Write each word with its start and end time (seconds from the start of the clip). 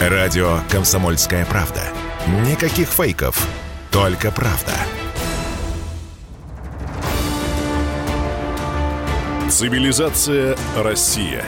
Радио 0.00 0.58
«Комсомольская 0.70 1.46
правда». 1.46 1.82
Никаких 2.44 2.88
фейков, 2.88 3.46
только 3.92 4.32
правда. 4.32 4.72
Цивилизация 9.48 10.56
Россия. 10.76 11.44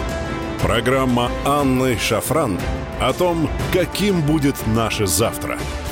Программа 0.62 1.30
Анны 1.45 1.98
Шафран 1.98 2.59
о 3.01 3.12
том, 3.12 3.51
каким 3.72 4.22
будет 4.22 4.54
наше 4.69 5.06
завтра– 5.06 5.58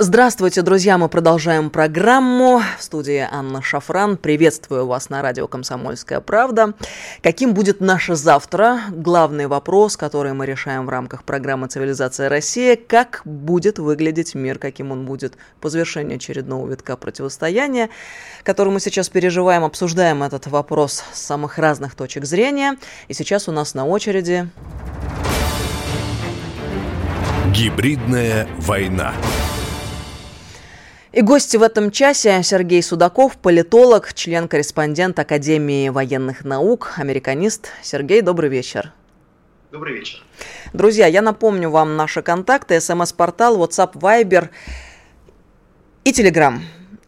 Здравствуйте, 0.00 0.62
друзья! 0.62 0.96
Мы 0.96 1.08
продолжаем 1.08 1.70
программу. 1.70 2.62
В 2.78 2.82
студии 2.84 3.26
Анна 3.28 3.62
Шафран. 3.62 4.16
Приветствую 4.16 4.86
вас 4.86 5.10
на 5.10 5.22
радио 5.22 5.48
«Комсомольская 5.48 6.20
правда». 6.20 6.74
Каким 7.20 7.52
будет 7.52 7.80
наше 7.80 8.14
завтра? 8.14 8.78
Главный 8.92 9.48
вопрос, 9.48 9.96
который 9.96 10.34
мы 10.34 10.46
решаем 10.46 10.86
в 10.86 10.88
рамках 10.88 11.24
программы 11.24 11.66
«Цивилизация 11.66 12.28
Россия». 12.28 12.76
Как 12.76 13.22
будет 13.24 13.80
выглядеть 13.80 14.36
мир, 14.36 14.60
каким 14.60 14.92
он 14.92 15.04
будет 15.04 15.36
по 15.60 15.68
завершении 15.68 16.14
очередного 16.14 16.68
витка 16.68 16.96
противостояния, 16.96 17.88
который 18.44 18.72
мы 18.72 18.78
сейчас 18.78 19.08
переживаем. 19.08 19.64
Обсуждаем 19.64 20.22
этот 20.22 20.46
вопрос 20.46 21.02
с 21.12 21.20
самых 21.20 21.58
разных 21.58 21.96
точек 21.96 22.24
зрения. 22.24 22.76
И 23.08 23.14
сейчас 23.14 23.48
у 23.48 23.52
нас 23.52 23.74
на 23.74 23.84
очереди... 23.84 24.48
Гибридная 27.52 28.46
война. 28.58 29.12
И 31.10 31.22
гости 31.22 31.56
в 31.56 31.62
этом 31.62 31.90
часе 31.90 32.42
Сергей 32.42 32.82
Судаков, 32.82 33.38
политолог, 33.38 34.12
член-корреспондент 34.12 35.18
Академии 35.18 35.88
военных 35.88 36.44
наук, 36.44 36.94
американист. 36.98 37.68
Сергей, 37.82 38.20
добрый 38.20 38.50
вечер. 38.50 38.92
Добрый 39.72 39.94
вечер. 39.94 40.22
Друзья, 40.74 41.06
я 41.06 41.22
напомню 41.22 41.70
вам 41.70 41.96
наши 41.96 42.20
контакты. 42.20 42.78
СМС-портал, 42.78 43.56
WhatsApp, 43.56 43.94
Viber 43.94 44.50
и 46.04 46.12
Telegram. 46.12 46.58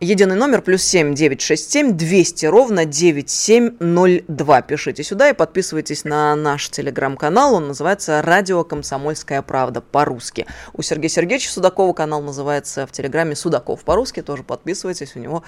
Единый 0.03 0.35
номер 0.35 0.63
плюс 0.63 0.83
семь 0.83 1.15
девять 1.15 1.43
шесть 1.43 1.71
семь 1.71 1.95
двести 1.95 2.47
ровно 2.47 2.87
девять 2.87 3.29
семь 3.29 3.77
ноль 3.81 4.25
два. 4.29 4.63
Пишите 4.63 5.03
сюда 5.03 5.29
и 5.29 5.35
подписывайтесь 5.35 6.05
на 6.05 6.35
наш 6.37 6.71
телеграм-канал. 6.71 7.57
Он 7.57 7.69
называется 7.69 8.23
«Радио 8.23 8.65
Комсомольская 8.65 9.43
правда» 9.43 9.83
по-русски. 9.83 10.47
У 10.73 10.81
Сергея 10.81 11.11
Сергеевича 11.11 11.51
Судакова 11.51 11.93
канал 11.93 12.23
называется 12.23 12.87
в 12.87 12.93
телеграме 12.93 13.37
«Судаков» 13.37 13.85
по-русски. 13.85 14.23
Тоже 14.23 14.43
подписывайтесь. 14.43 15.17
У 15.17 15.19
него 15.19 15.43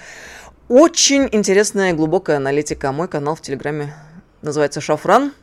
очень 0.69 1.27
интересная 1.31 1.89
и 1.89 1.93
глубокая 1.93 2.37
аналитика. 2.37 2.91
Мой 2.91 3.07
канал 3.07 3.33
в 3.33 3.41
телеграме 3.41 3.95
называется 4.43 4.81
«Шафран». 4.81 5.33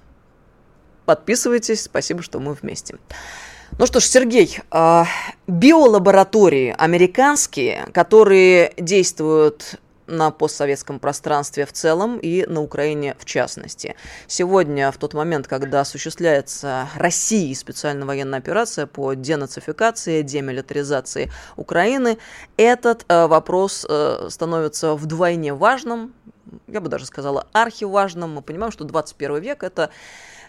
Подписывайтесь. 1.04 1.82
Спасибо, 1.82 2.22
что 2.22 2.38
мы 2.38 2.52
вместе. 2.52 2.94
Ну 3.80 3.86
что 3.86 3.98
ж, 3.98 4.04
Сергей, 4.04 4.58
а, 4.70 5.06
биолаборатории 5.46 6.74
американские, 6.76 7.88
которые 7.94 8.74
действуют 8.76 9.80
на 10.06 10.30
постсоветском 10.30 10.98
пространстве 10.98 11.64
в 11.64 11.72
целом 11.72 12.18
и 12.18 12.44
на 12.44 12.60
Украине 12.60 13.16
в 13.18 13.24
частности. 13.24 13.96
Сегодня, 14.26 14.92
в 14.92 14.98
тот 14.98 15.14
момент, 15.14 15.48
когда 15.48 15.80
осуществляется 15.80 16.90
Россией 16.94 17.54
специальная 17.54 18.04
военная 18.04 18.40
операция 18.40 18.86
по 18.86 19.14
денацификации, 19.14 20.20
демилитаризации 20.20 21.32
Украины, 21.56 22.18
этот 22.58 23.06
э, 23.08 23.26
вопрос 23.28 23.86
э, 23.88 24.28
становится 24.28 24.94
вдвойне 24.94 25.54
важным, 25.54 26.12
я 26.66 26.82
бы 26.82 26.90
даже 26.90 27.06
сказала 27.06 27.46
архиважным. 27.52 28.34
Мы 28.34 28.42
понимаем, 28.42 28.72
что 28.72 28.84
21 28.84 29.40
век 29.40 29.62
это 29.62 29.90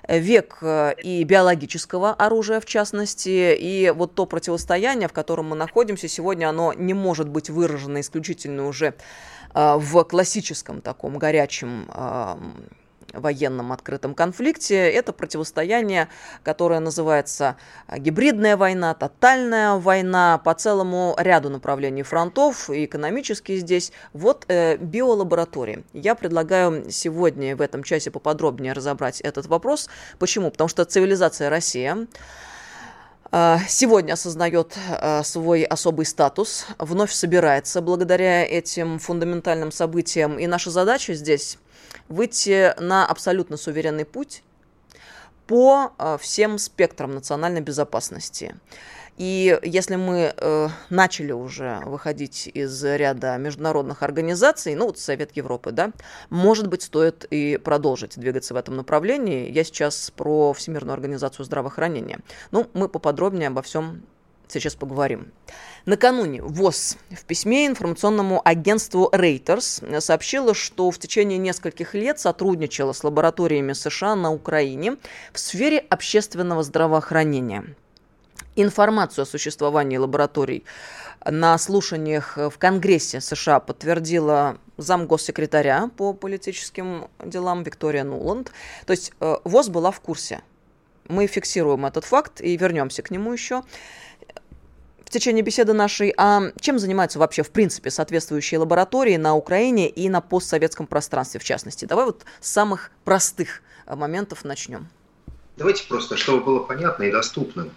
век 0.08 0.58
э, 0.62 0.94
и 1.02 1.24
биологического 1.24 2.14
оружия, 2.14 2.60
в 2.60 2.66
частности, 2.66 3.56
и 3.56 3.92
вот 3.96 4.16
то 4.16 4.26
противостояние, 4.26 5.08
в 5.08 5.14
котором 5.14 5.50
мы 5.50 5.56
находимся 5.56 6.08
сегодня, 6.08 6.50
оно 6.50 6.74
не 6.74 6.94
может 6.94 7.30
быть 7.30 7.50
выражено 7.50 8.02
исключительно 8.02 8.68
уже 8.68 8.94
э, 9.54 9.76
в 9.78 10.04
классическом 10.04 10.82
таком 10.82 11.18
горячем 11.18 11.88
военном 13.14 13.72
открытом 13.72 14.14
конфликте. 14.14 14.76
Это 14.76 15.14
противостояние, 15.14 16.10
которое 16.44 16.80
называется 16.80 17.58
а, 17.88 18.00
гибридная 18.00 18.58
война, 18.58 18.94
тотальная 18.94 19.76
война 19.76 20.38
по 20.38 20.54
целому 20.54 21.16
ряду 21.18 21.50
направлений 21.50 22.04
фронтов, 22.04 22.70
и 22.70 22.86
экономически 22.86 23.58
здесь. 23.58 23.92
Вот 24.14 24.46
э, 24.48 24.78
биолаборатории. 24.78 25.84
Я 25.94 26.16
предлагаю 26.16 26.90
сегодня 26.90 27.56
в 27.56 27.62
этом 27.62 27.84
часе 27.84 28.12
поподробнее 28.12 28.74
разобрать 28.74 29.22
этот 29.22 29.48
вопрос. 29.48 29.90
Почему? 30.20 30.52
Потому 30.52 30.68
что 30.68 30.86
цивилизация 30.86 31.50
Россия 31.50 32.08
сегодня 33.68 34.14
осознает 34.14 34.76
а, 34.90 35.24
свой 35.24 35.64
особый 35.64 36.06
статус, 36.06 36.66
вновь 36.78 37.14
собирается 37.14 37.82
благодаря 37.82 38.46
этим 38.46 39.00
фундаментальным 39.00 39.72
событиям. 39.72 40.38
И 40.38 40.48
наша 40.48 40.70
задача 40.70 41.14
здесь 41.14 41.58
выйти 42.10 42.74
на 42.80 43.06
абсолютно 43.06 43.58
суверенный 43.58 44.06
путь 44.06 44.44
по 45.48 45.92
э, 45.98 46.18
всем 46.22 46.58
спектрам 46.58 47.14
национальной 47.14 47.62
безопасности. 47.62 48.56
И 49.22 49.60
если 49.62 49.98
мы 49.98 50.34
э, 50.36 50.70
начали 50.90 51.32
уже 51.32 51.80
выходить 51.86 52.50
из 52.52 52.84
ряда 52.84 53.38
международных 53.38 54.02
организаций, 54.02 54.74
ну 54.74 54.88
вот 54.88 54.98
Совет 54.98 55.38
Европы, 55.38 55.72
да, 55.72 55.92
может 56.32 56.66
быть, 56.66 56.82
стоит 56.82 57.26
и 57.30 57.58
продолжить 57.58 58.18
двигаться 58.18 58.56
в 58.56 58.58
этом 58.58 58.78
направлении. 58.78 59.52
Я 59.52 59.64
сейчас 59.64 60.10
про 60.10 60.54
Всемирную 60.54 60.96
организацию 60.96 61.46
здравоохранения. 61.46 62.18
Ну, 62.50 62.68
мы 62.74 62.90
поподробнее 62.90 63.50
обо 63.50 63.62
всем 63.62 64.02
сейчас 64.48 64.74
поговорим. 64.74 65.32
Накануне 65.86 66.42
ВОЗ 66.42 66.98
в 67.12 67.24
письме 67.26 67.68
информационному 67.68 68.42
агентству 68.44 69.08
Reuters 69.14 70.02
сообщила, 70.02 70.56
что 70.56 70.90
в 70.90 70.98
течение 70.98 71.38
нескольких 71.38 71.94
лет 71.94 72.20
сотрудничала 72.20 72.92
с 72.92 73.04
лабораториями 73.04 73.74
США 73.74 74.16
на 74.16 74.34
Украине 74.34 74.98
в 75.32 75.38
сфере 75.38 75.78
общественного 75.78 76.64
здравоохранения. 76.64 77.76
Информацию 78.56 79.24
о 79.24 79.26
существовании 79.26 79.98
лабораторий 79.98 80.66
на 81.26 81.58
слушаниях 81.58 82.36
в 82.36 82.54
Конгрессе 82.58 83.22
США 83.22 83.60
подтвердила 83.60 84.58
зам 84.78 85.08
госсекретаря 85.08 85.90
по 85.96 86.14
политическим 86.14 87.08
делам 87.24 87.64
Виктория 87.64 88.04
Нуланд. 88.04 88.52
То 88.86 88.92
есть 88.92 89.14
э, 89.20 89.38
ВОЗ 89.44 89.70
была 89.70 89.92
в 89.92 90.02
курсе. 90.02 90.42
Мы 91.08 91.28
фиксируем 91.28 91.86
этот 91.86 92.04
факт 92.06 92.42
и 92.42 92.58
вернемся 92.58 93.02
к 93.04 93.12
нему 93.12 93.32
еще 93.32 93.64
в 95.12 95.14
течение 95.14 95.44
беседы 95.44 95.74
нашей, 95.74 96.14
а 96.16 96.54
чем 96.62 96.80
занимаются 96.80 97.20
вообще, 97.20 97.44
в 97.44 97.52
принципе, 97.52 97.92
соответствующие 97.92 98.60
лаборатории 98.60 99.18
на 99.18 99.36
Украине 99.36 99.90
и 99.90 100.08
на 100.08 100.22
постсоветском 100.22 100.88
пространстве, 100.88 101.42
в 101.42 101.44
частности? 101.44 101.84
Давай 101.84 102.06
вот 102.06 102.24
с 102.40 102.50
самых 102.50 102.92
простых 103.04 103.62
э, 103.86 103.96
моментов 103.96 104.46
начнем. 104.46 104.88
Давайте 105.58 105.86
просто, 105.88 106.16
чтобы 106.16 106.46
было 106.46 106.60
понятно 106.60 107.04
и 107.04 107.12
доступно. 107.12 107.68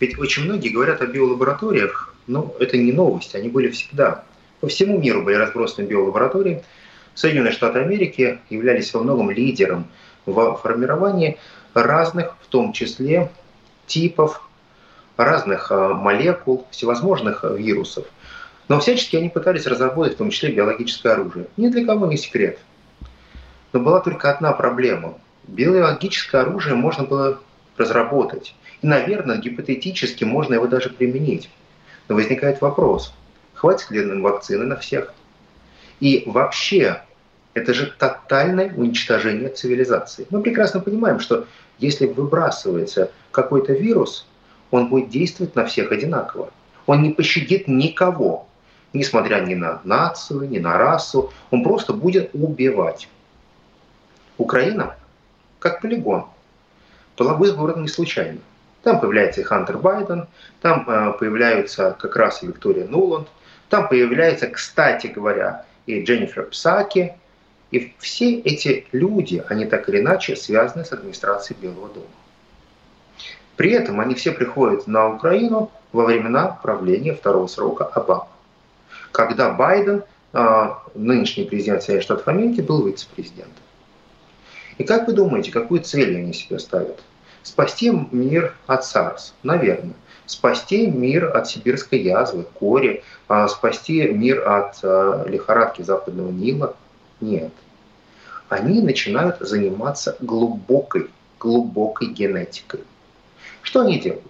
Ведь 0.00 0.18
очень 0.18 0.44
многие 0.44 0.68
говорят 0.68 1.00
о 1.00 1.06
биолабораториях, 1.06 2.14
но 2.26 2.54
это 2.60 2.76
не 2.76 2.92
новость, 2.92 3.34
они 3.34 3.48
были 3.48 3.70
всегда. 3.70 4.24
По 4.60 4.68
всему 4.68 4.98
миру 4.98 5.22
были 5.22 5.36
разбросаны 5.36 5.86
биолаборатории. 5.86 6.62
Соединенные 7.14 7.52
Штаты 7.52 7.78
Америки 7.78 8.38
являлись 8.50 8.92
во 8.92 9.02
многом 9.02 9.30
лидером 9.30 9.86
в 10.26 10.56
формировании 10.62 11.38
разных, 11.72 12.36
в 12.42 12.46
том 12.48 12.72
числе, 12.72 13.30
типов 13.86 14.42
разных 15.16 15.70
э, 15.70 15.88
молекул, 15.94 16.66
всевозможных 16.70 17.44
э, 17.44 17.56
вирусов. 17.56 18.04
Но 18.68 18.80
всячески 18.80 19.16
они 19.16 19.28
пытались 19.28 19.66
разработать 19.66 20.14
в 20.14 20.18
том 20.18 20.30
числе 20.30 20.50
биологическое 20.50 21.12
оружие. 21.12 21.46
Ни 21.56 21.68
для 21.68 21.86
кого 21.86 22.06
не 22.06 22.16
секрет. 22.16 22.58
Но 23.72 23.80
была 23.80 24.00
только 24.00 24.30
одна 24.30 24.52
проблема. 24.52 25.14
Биологическое 25.46 26.42
оружие 26.42 26.74
можно 26.74 27.04
было 27.04 27.40
разработать. 27.78 28.54
И, 28.82 28.86
наверное, 28.86 29.38
гипотетически 29.38 30.24
можно 30.24 30.54
его 30.54 30.66
даже 30.66 30.90
применить. 30.90 31.50
Но 32.08 32.14
возникает 32.14 32.60
вопрос, 32.60 33.14
хватит 33.54 33.90
ли 33.90 34.04
нам 34.04 34.22
вакцины 34.22 34.64
на 34.64 34.76
всех? 34.76 35.12
И 36.00 36.24
вообще, 36.26 37.02
это 37.54 37.72
же 37.72 37.92
тотальное 37.98 38.72
уничтожение 38.74 39.48
цивилизации. 39.48 40.26
Мы 40.30 40.42
прекрасно 40.42 40.80
понимаем, 40.80 41.20
что 41.20 41.46
если 41.78 42.06
выбрасывается 42.06 43.10
какой-то 43.30 43.72
вирус, 43.72 44.26
он 44.70 44.88
будет 44.88 45.08
действовать 45.10 45.54
на 45.54 45.64
всех 45.64 45.92
одинаково. 45.92 46.50
Он 46.86 47.02
не 47.02 47.10
пощадит 47.10 47.66
никого, 47.66 48.46
несмотря 48.92 49.40
ни 49.40 49.54
на 49.54 49.80
нацию, 49.84 50.48
ни 50.48 50.58
на 50.58 50.76
расу. 50.76 51.32
Он 51.50 51.62
просто 51.62 51.92
будет 51.92 52.30
убивать. 52.34 53.08
Украина, 54.38 54.96
как 55.58 55.80
полигон, 55.80 56.26
была 57.16 57.34
выбрана 57.34 57.82
не 57.82 57.88
случайно. 57.88 58.38
Там 58.82 59.00
появляется 59.00 59.40
и 59.40 59.44
Хантер 59.44 59.78
Байден, 59.78 60.28
там 60.60 60.88
э, 60.88 61.12
появляются 61.18 61.96
как 61.98 62.14
раз 62.16 62.42
и 62.42 62.46
Виктория 62.46 62.86
Нуланд, 62.86 63.28
там 63.68 63.88
появляется, 63.88 64.46
кстати 64.46 65.08
говоря, 65.08 65.64
и 65.86 66.02
Дженнифер 66.02 66.44
Псаки. 66.46 67.14
И 67.72 67.94
все 67.98 68.38
эти 68.38 68.86
люди, 68.92 69.42
они 69.48 69.66
так 69.66 69.88
или 69.88 69.98
иначе 70.00 70.36
связаны 70.36 70.84
с 70.84 70.92
администрацией 70.92 71.58
Белого 71.60 71.88
дома. 71.88 72.06
При 73.56 73.72
этом 73.72 73.98
они 73.98 74.14
все 74.14 74.30
приходят 74.32 74.86
на 74.86 75.08
Украину 75.08 75.72
во 75.92 76.04
времена 76.04 76.58
правления 76.62 77.14
второго 77.14 77.48
срока 77.48 77.84
Обамы, 77.84 78.28
когда 79.10 79.50
Байден, 79.50 80.04
а, 80.32 80.82
нынешний 80.94 81.44
президент 81.44 81.82
Соединенных 81.82 82.04
Штатов 82.04 82.28
Америки, 82.28 82.60
был 82.60 82.86
вице-президентом. 82.86 83.65
И 84.78 84.84
как 84.84 85.06
вы 85.06 85.14
думаете, 85.14 85.52
какую 85.52 85.82
цель 85.82 86.16
они 86.16 86.32
себе 86.32 86.58
ставят? 86.58 87.00
Спасти 87.42 87.90
мир 87.90 88.54
от 88.66 88.84
САРС, 88.84 89.34
наверное. 89.42 89.94
Спасти 90.26 90.88
мир 90.88 91.36
от 91.36 91.48
сибирской 91.48 92.00
язвы, 92.00 92.42
кори, 92.42 93.04
а, 93.28 93.46
спасти 93.46 94.02
мир 94.08 94.46
от 94.48 94.78
а, 94.82 95.24
лихорадки 95.26 95.82
западного 95.82 96.30
Нила? 96.32 96.74
Нет. 97.20 97.52
Они 98.48 98.82
начинают 98.82 99.38
заниматься 99.40 100.16
глубокой, 100.20 101.08
глубокой 101.38 102.08
генетикой. 102.08 102.80
Что 103.62 103.82
они 103.82 104.00
делают? 104.00 104.24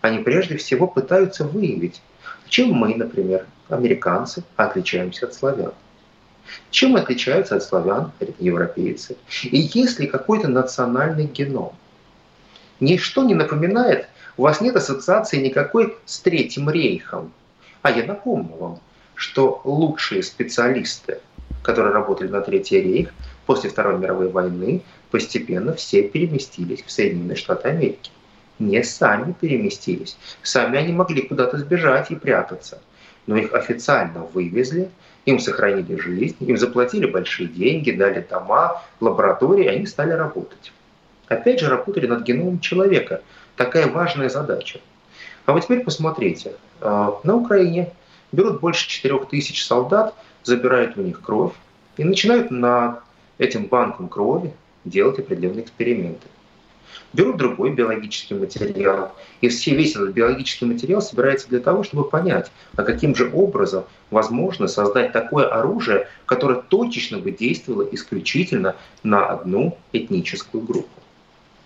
Они 0.00 0.18
прежде 0.18 0.56
всего 0.56 0.86
пытаются 0.86 1.44
выявить, 1.44 2.00
чем 2.48 2.72
мы, 2.72 2.94
например, 2.94 3.46
американцы, 3.68 4.44
отличаемся 4.56 5.26
от 5.26 5.34
славян. 5.34 5.72
Чем 6.70 6.96
отличаются 6.96 7.56
от 7.56 7.62
славян 7.62 8.12
европейцы? 8.38 9.16
И 9.42 9.58
есть 9.58 9.98
ли 9.98 10.06
какой-то 10.06 10.48
национальный 10.48 11.26
геном? 11.26 11.72
Ничто 12.80 13.24
не 13.24 13.34
напоминает, 13.34 14.08
у 14.36 14.42
вас 14.42 14.60
нет 14.60 14.76
ассоциации 14.76 15.36
никакой 15.36 15.96
с 16.04 16.18
Третьим 16.20 16.70
рейхом. 16.70 17.32
А 17.82 17.90
я 17.90 18.04
напомню 18.04 18.56
вам, 18.56 18.80
что 19.14 19.60
лучшие 19.64 20.22
специалисты, 20.22 21.20
которые 21.62 21.92
работали 21.92 22.28
на 22.28 22.40
Третий 22.40 22.80
рейх 22.80 23.12
после 23.46 23.70
Второй 23.70 23.98
мировой 23.98 24.30
войны, 24.30 24.82
постепенно 25.10 25.74
все 25.74 26.02
переместились 26.02 26.82
в 26.82 26.90
Соединенные 26.90 27.36
Штаты 27.36 27.68
Америки. 27.68 28.10
Не 28.58 28.82
сами 28.82 29.32
переместились. 29.32 30.16
Сами 30.42 30.78
они 30.78 30.92
могли 30.92 31.22
куда-то 31.22 31.58
сбежать 31.58 32.10
и 32.10 32.14
прятаться. 32.14 32.80
Но 33.26 33.36
их 33.36 33.52
официально 33.52 34.20
вывезли, 34.20 34.90
им 35.24 35.38
сохранили 35.38 35.96
жизнь, 35.96 36.36
им 36.40 36.56
заплатили 36.56 37.06
большие 37.06 37.48
деньги, 37.48 37.90
дали 37.92 38.26
дома, 38.28 38.82
лаборатории, 39.00 39.66
они 39.66 39.86
стали 39.86 40.12
работать. 40.12 40.72
Опять 41.28 41.60
же, 41.60 41.68
работали 41.68 42.06
над 42.06 42.22
геномом 42.22 42.60
человека. 42.60 43.22
Такая 43.56 43.86
важная 43.86 44.28
задача. 44.28 44.80
А 45.46 45.52
вот 45.52 45.60
теперь 45.64 45.84
посмотрите. 45.84 46.54
А, 46.80 47.20
на 47.24 47.36
Украине 47.36 47.92
берут 48.32 48.60
больше 48.60 48.88
4000 48.88 49.62
солдат, 49.62 50.14
забирают 50.42 50.96
у 50.96 51.02
них 51.02 51.20
кровь 51.20 51.52
и 51.96 52.04
начинают 52.04 52.50
над 52.50 53.00
этим 53.38 53.66
банком 53.66 54.08
крови 54.08 54.52
делать 54.84 55.18
определенные 55.18 55.62
эксперименты 55.62 56.26
берут 57.12 57.36
другой 57.36 57.72
биологический 57.72 58.34
материал. 58.34 59.12
И 59.40 59.48
все, 59.48 59.74
весь 59.74 59.96
этот 59.96 60.10
биологический 60.10 60.64
материал 60.64 61.02
собирается 61.02 61.48
для 61.48 61.60
того, 61.60 61.82
чтобы 61.82 62.08
понять, 62.08 62.50
а 62.76 62.82
каким 62.82 63.14
же 63.14 63.30
образом 63.32 63.84
возможно 64.10 64.68
создать 64.68 65.12
такое 65.12 65.46
оружие, 65.46 66.08
которое 66.26 66.60
точечно 66.60 67.18
бы 67.18 67.30
действовало 67.30 67.86
исключительно 67.92 68.76
на 69.02 69.26
одну 69.26 69.76
этническую 69.92 70.62
группу. 70.62 70.88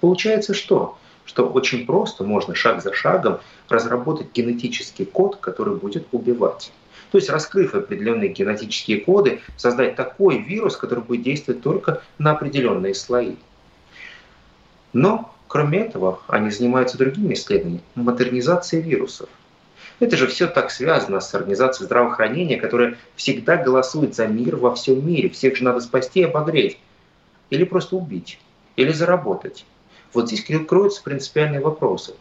Получается 0.00 0.54
что? 0.54 0.98
Что 1.24 1.48
очень 1.48 1.86
просто 1.86 2.22
можно 2.22 2.54
шаг 2.54 2.82
за 2.82 2.92
шагом 2.92 3.40
разработать 3.68 4.28
генетический 4.32 5.04
код, 5.04 5.36
который 5.36 5.74
будет 5.74 6.06
убивать. 6.12 6.72
То 7.10 7.18
есть, 7.18 7.30
раскрыв 7.30 7.74
определенные 7.74 8.30
генетические 8.30 9.00
коды, 9.00 9.40
создать 9.56 9.96
такой 9.96 10.38
вирус, 10.38 10.76
который 10.76 11.04
будет 11.04 11.22
действовать 11.22 11.62
только 11.62 12.02
на 12.18 12.32
определенные 12.32 12.94
слои. 12.94 13.36
Но 14.96 15.36
Кроме 15.48 15.78
этого, 15.78 16.20
они 16.26 16.50
занимаются 16.50 16.98
другими 16.98 17.34
исследованиями, 17.34 17.82
модернизацией 17.94 18.82
вирусов. 18.82 19.28
Это 20.00 20.16
же 20.16 20.26
все 20.26 20.48
так 20.48 20.70
связано 20.70 21.20
с 21.20 21.34
организацией 21.34 21.86
здравоохранения, 21.86 22.56
которая 22.56 22.98
всегда 23.14 23.56
голосует 23.56 24.14
за 24.14 24.26
мир 24.26 24.56
во 24.56 24.74
всем 24.74 25.06
мире. 25.06 25.30
Всех 25.30 25.56
же 25.56 25.64
надо 25.64 25.80
спасти 25.80 26.20
и 26.20 26.24
обогреть. 26.24 26.78
Или 27.50 27.64
просто 27.64 27.96
убить. 27.96 28.38
Или 28.74 28.92
заработать. 28.92 29.64
Вот 30.12 30.26
здесь 30.28 30.44
кроются 30.66 31.02
принципиальные 31.02 31.60
вопросы. 31.60 32.14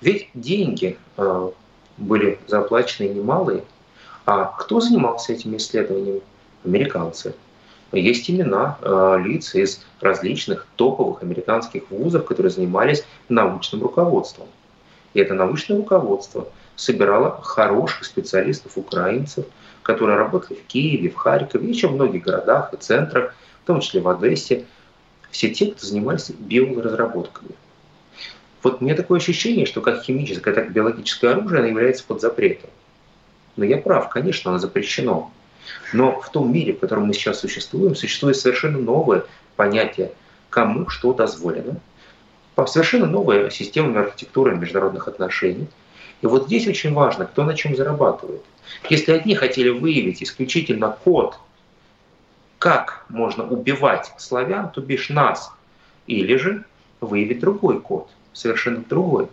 Ведь 0.00 0.28
деньги 0.34 0.98
э, 1.16 1.50
были 1.96 2.38
заплачены 2.46 3.08
немалые. 3.08 3.64
А 4.26 4.44
кто 4.44 4.80
занимался 4.80 5.32
этими 5.32 5.56
исследованиями? 5.56 6.20
Американцы 6.64 7.34
есть 8.00 8.30
имена 8.30 8.78
э, 8.80 9.16
лиц 9.24 9.54
из 9.54 9.84
различных 10.00 10.66
топовых 10.76 11.22
американских 11.22 11.90
вузов, 11.90 12.24
которые 12.24 12.50
занимались 12.50 13.04
научным 13.28 13.82
руководством. 13.82 14.48
И 15.14 15.20
это 15.20 15.34
научное 15.34 15.76
руководство 15.76 16.48
собирало 16.76 17.40
хороших 17.42 18.04
специалистов, 18.04 18.76
украинцев, 18.76 19.46
которые 19.82 20.18
работали 20.18 20.58
в 20.58 20.66
Киеве, 20.66 21.10
в 21.10 21.14
Харькове, 21.14 21.68
еще 21.68 21.88
в 21.88 21.94
многих 21.94 22.24
городах 22.24 22.72
и 22.72 22.76
центрах, 22.76 23.34
в 23.62 23.66
том 23.66 23.80
числе 23.80 24.00
в 24.00 24.08
Одессе. 24.08 24.64
Все 25.30 25.50
те, 25.50 25.66
кто 25.66 25.86
занимались 25.86 26.30
биоразработками. 26.30 27.50
Вот 28.62 28.80
мне 28.80 28.94
такое 28.94 29.18
ощущение, 29.18 29.66
что 29.66 29.80
как 29.80 30.02
химическое, 30.02 30.54
так 30.54 30.68
и 30.68 30.70
биологическое 30.70 31.32
оружие, 31.32 31.58
оно 31.58 31.68
является 31.68 32.04
под 32.04 32.20
запретом. 32.20 32.70
Но 33.56 33.64
я 33.64 33.76
прав, 33.76 34.08
конечно, 34.08 34.50
оно 34.50 34.58
запрещено. 34.58 35.30
Но 35.92 36.20
в 36.20 36.30
том 36.30 36.52
мире, 36.52 36.74
в 36.74 36.80
котором 36.80 37.06
мы 37.06 37.14
сейчас 37.14 37.40
существуем, 37.40 37.94
существует 37.94 38.36
совершенно 38.36 38.78
новое 38.78 39.24
понятие, 39.56 40.12
кому 40.50 40.88
что 40.88 41.12
дозволено, 41.12 41.76
совершенно 42.66 43.06
новая 43.06 43.50
система 43.50 44.00
архитектуры 44.00 44.56
международных 44.56 45.08
отношений. 45.08 45.66
И 46.22 46.26
вот 46.26 46.46
здесь 46.46 46.66
очень 46.66 46.94
важно, 46.94 47.26
кто 47.26 47.44
на 47.44 47.54
чем 47.54 47.76
зарабатывает. 47.76 48.42
Если 48.88 49.12
одни 49.12 49.34
хотели 49.34 49.68
выявить 49.68 50.22
исключительно 50.22 50.96
код, 51.04 51.38
как 52.58 53.04
можно 53.08 53.46
убивать 53.46 54.12
славян, 54.16 54.70
то 54.70 54.80
бишь 54.80 55.10
нас, 55.10 55.52
или 56.06 56.36
же 56.36 56.64
выявить 57.00 57.40
другой 57.40 57.80
код, 57.80 58.08
совершенно 58.32 58.82
другой. 58.88 59.28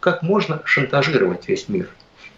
Как 0.00 0.22
можно 0.22 0.60
шантажировать 0.64 1.48
весь 1.48 1.68
мир. 1.68 1.88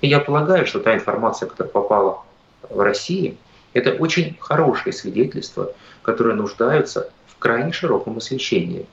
И 0.00 0.06
я 0.06 0.20
полагаю, 0.20 0.66
что 0.66 0.78
та 0.78 0.94
информация, 0.94 1.48
которая 1.48 1.72
попала 1.72 2.22
в 2.68 2.80
России, 2.80 3.36
это 3.72 3.92
очень 3.92 4.36
хорошее 4.40 4.92
свидетельство, 4.92 5.72
которое 6.02 6.34
нуждается 6.34 7.10
в 7.26 7.38
крайне 7.38 7.72
широком 7.72 8.16
освещении. 8.16 8.86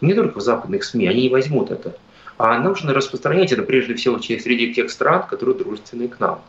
Не 0.00 0.14
только 0.14 0.38
в 0.38 0.42
западных 0.42 0.84
СМИ, 0.84 1.06
они 1.08 1.22
не 1.22 1.28
возьмут 1.28 1.70
это, 1.70 1.96
а 2.38 2.58
нужно 2.58 2.94
распространять 2.94 3.52
это 3.52 3.62
прежде 3.62 3.94
всего 3.94 4.18
среди 4.18 4.74
тех 4.74 4.90
стран, 4.90 5.24
которые 5.28 5.56
дружественны 5.56 6.08
к 6.08 6.20
нам. 6.20 6.40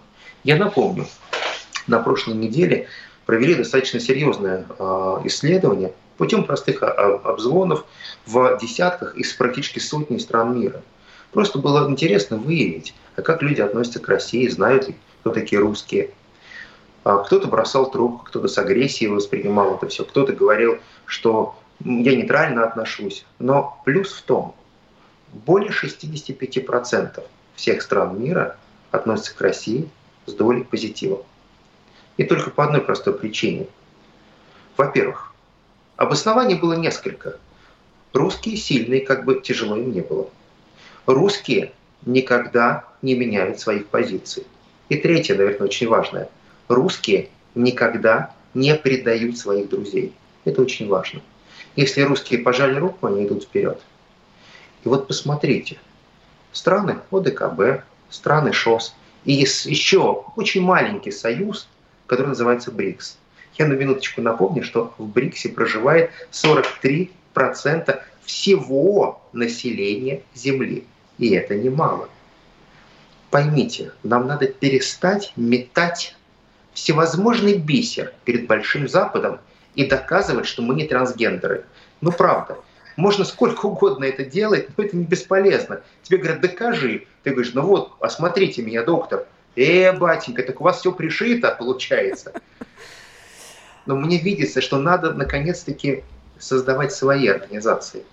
Я 0.43 0.55
напомню, 0.55 1.05
на 1.87 1.99
прошлой 1.99 2.35
неделе 2.35 2.87
провели 3.25 3.55
достаточно 3.55 3.99
серьезное 3.99 4.65
а, 4.79 5.21
исследование 5.25 5.93
путем 6.17 6.45
простых 6.45 6.83
обзвонов 6.83 7.85
в 8.25 8.57
десятках 8.61 9.15
из 9.15 9.33
практически 9.33 9.79
сотни 9.79 10.17
стран 10.17 10.59
мира. 10.59 10.81
Просто 11.31 11.59
было 11.59 11.89
интересно 11.89 12.37
выявить, 12.37 12.93
а 13.15 13.21
как 13.21 13.41
люди 13.41 13.61
относятся 13.61 13.99
к 13.99 14.07
России, 14.07 14.47
знают 14.47 14.87
ли, 14.87 14.95
кто 15.21 15.31
такие 15.31 15.59
русские, 15.59 16.05
а 16.05 16.20
кто-то 17.03 17.47
бросал 17.47 17.89
трубку, 17.89 18.25
кто-то 18.25 18.47
с 18.47 18.57
агрессией 18.57 19.09
воспринимал 19.09 19.75
это 19.75 19.87
все, 19.87 20.03
кто-то 20.03 20.33
говорил, 20.33 20.79
что 21.05 21.55
я 21.79 22.15
нейтрально 22.15 22.63
отношусь. 22.63 23.25
Но 23.39 23.81
плюс 23.85 24.13
в 24.13 24.21
том, 24.21 24.55
более 25.33 25.71
65% 25.71 27.23
всех 27.55 27.81
стран 27.81 28.21
мира 28.21 28.57
относятся 28.91 29.35
к 29.35 29.41
России 29.41 29.89
с 30.27 30.33
долей 30.33 30.63
позитива. 30.63 31.23
И 32.17 32.23
только 32.23 32.51
по 32.51 32.65
одной 32.65 32.81
простой 32.81 33.17
причине. 33.17 33.67
Во-первых, 34.77 35.33
обоснований 35.95 36.55
было 36.55 36.73
несколько. 36.73 37.37
Русские 38.13 38.57
сильные, 38.57 39.01
как 39.01 39.25
бы 39.25 39.41
тяжело 39.41 39.75
им 39.75 39.91
не 39.91 40.01
было. 40.01 40.29
Русские 41.07 41.71
никогда 42.05 42.85
не 43.01 43.15
меняют 43.15 43.59
своих 43.59 43.87
позиций. 43.87 44.45
И 44.89 44.97
третье, 44.97 45.35
наверное, 45.35 45.67
очень 45.67 45.87
важное– 45.87 46.29
русские 46.73 47.29
никогда 47.55 48.33
не 48.53 48.75
предают 48.75 49.37
своих 49.37 49.69
друзей. 49.69 50.13
Это 50.45 50.61
очень 50.61 50.87
важно. 50.87 51.21
Если 51.75 52.01
русские 52.01 52.39
пожали 52.41 52.77
руку, 52.77 53.07
они 53.07 53.25
идут 53.25 53.43
вперед. 53.43 53.81
И 54.83 54.87
вот 54.87 55.07
посмотрите, 55.07 55.79
страны 56.51 56.99
ОДКБ, 57.11 57.83
страны 58.09 58.51
ШОС, 58.51 58.95
и 59.23 59.33
еще 59.33 60.25
очень 60.35 60.61
маленький 60.61 61.11
союз, 61.11 61.67
который 62.07 62.29
называется 62.29 62.71
БРИКС. 62.71 63.17
Я 63.57 63.67
на 63.67 63.73
минуточку 63.73 64.21
напомню, 64.21 64.63
что 64.63 64.93
в 64.97 65.05
БРИКСе 65.05 65.49
проживает 65.49 66.11
43% 66.31 68.01
всего 68.25 69.21
населения 69.33 70.23
Земли. 70.33 70.85
И 71.17 71.29
это 71.29 71.55
немало. 71.55 72.09
Поймите, 73.29 73.93
нам 74.03 74.27
надо 74.27 74.47
перестать 74.47 75.31
метать 75.35 76.15
всевозможный 76.73 77.57
бисер 77.57 78.13
перед 78.25 78.47
Большим 78.47 78.87
Западом 78.87 79.39
и 79.75 79.85
доказывать, 79.85 80.45
что 80.45 80.61
мы 80.61 80.75
не 80.75 80.87
трансгендеры. 80.87 81.65
Ну 82.01 82.11
правда, 82.11 82.57
Можно 82.97 83.23
сколько 83.23 83.67
угодно 83.67 84.03
это 84.03 84.25
делать, 84.25 84.67
но 84.75 84.83
это 84.83 84.97
не 84.97 85.05
бесполезно. 85.05 85.81
Тебе 86.03 86.17
говорят, 86.17 86.41
докажи. 86.41 87.07
Ты 87.23 87.31
говоришь, 87.31 87.53
ну 87.53 87.61
вот, 87.61 87.93
осмотрите 87.99 88.61
меня, 88.61 88.83
доктор. 88.83 89.25
Э, 89.55 89.93
батенька, 89.93 90.43
так 90.43 90.59
у 90.59 90.63
вас 90.63 90.79
все 90.79 90.91
пришито, 90.91 91.55
получается. 91.57 92.33
Но 93.85 93.95
мне 93.95 94.19
видится, 94.19 94.61
что 94.61 94.77
надо 94.77 95.13
наконец-таки 95.13 96.03
создавать 96.37 96.93
свои 96.93 97.27
организации. 97.27 98.03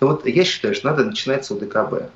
Но 0.00 0.08
вот 0.08 0.26
я 0.26 0.44
считаю, 0.44 0.74
что 0.74 0.88
надо 0.88 1.04
начинать 1.04 1.44
с 1.44 1.50
УДКБ. 1.50 2.10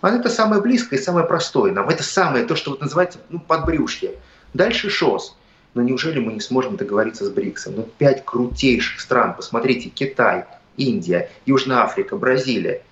А 0.00 0.10
это 0.10 0.28
самое 0.28 0.62
близкое 0.62 0.96
и 0.96 1.02
самое 1.02 1.26
простое 1.26 1.72
нам. 1.72 1.88
Это 1.88 2.02
самое, 2.02 2.44
то, 2.44 2.54
что 2.54 2.70
вот 2.70 2.80
называется 2.80 3.18
ну, 3.28 3.40
подбрюшье. 3.40 4.12
Дальше 4.54 4.90
ШОС. 4.90 5.36
Но 5.74 5.82
неужели 5.82 6.18
мы 6.18 6.32
не 6.32 6.40
сможем 6.40 6.76
договориться 6.76 7.24
с 7.24 7.30
БРИКСом? 7.30 7.76
Ну, 7.76 7.88
пять 7.98 8.24
крутейших 8.24 9.00
стран. 9.00 9.34
Посмотрите, 9.34 9.90
Китай, 9.90 10.44
Индия, 10.76 11.30
Южная 11.46 11.78
Африка, 11.78 12.16
Бразилия. 12.16 12.82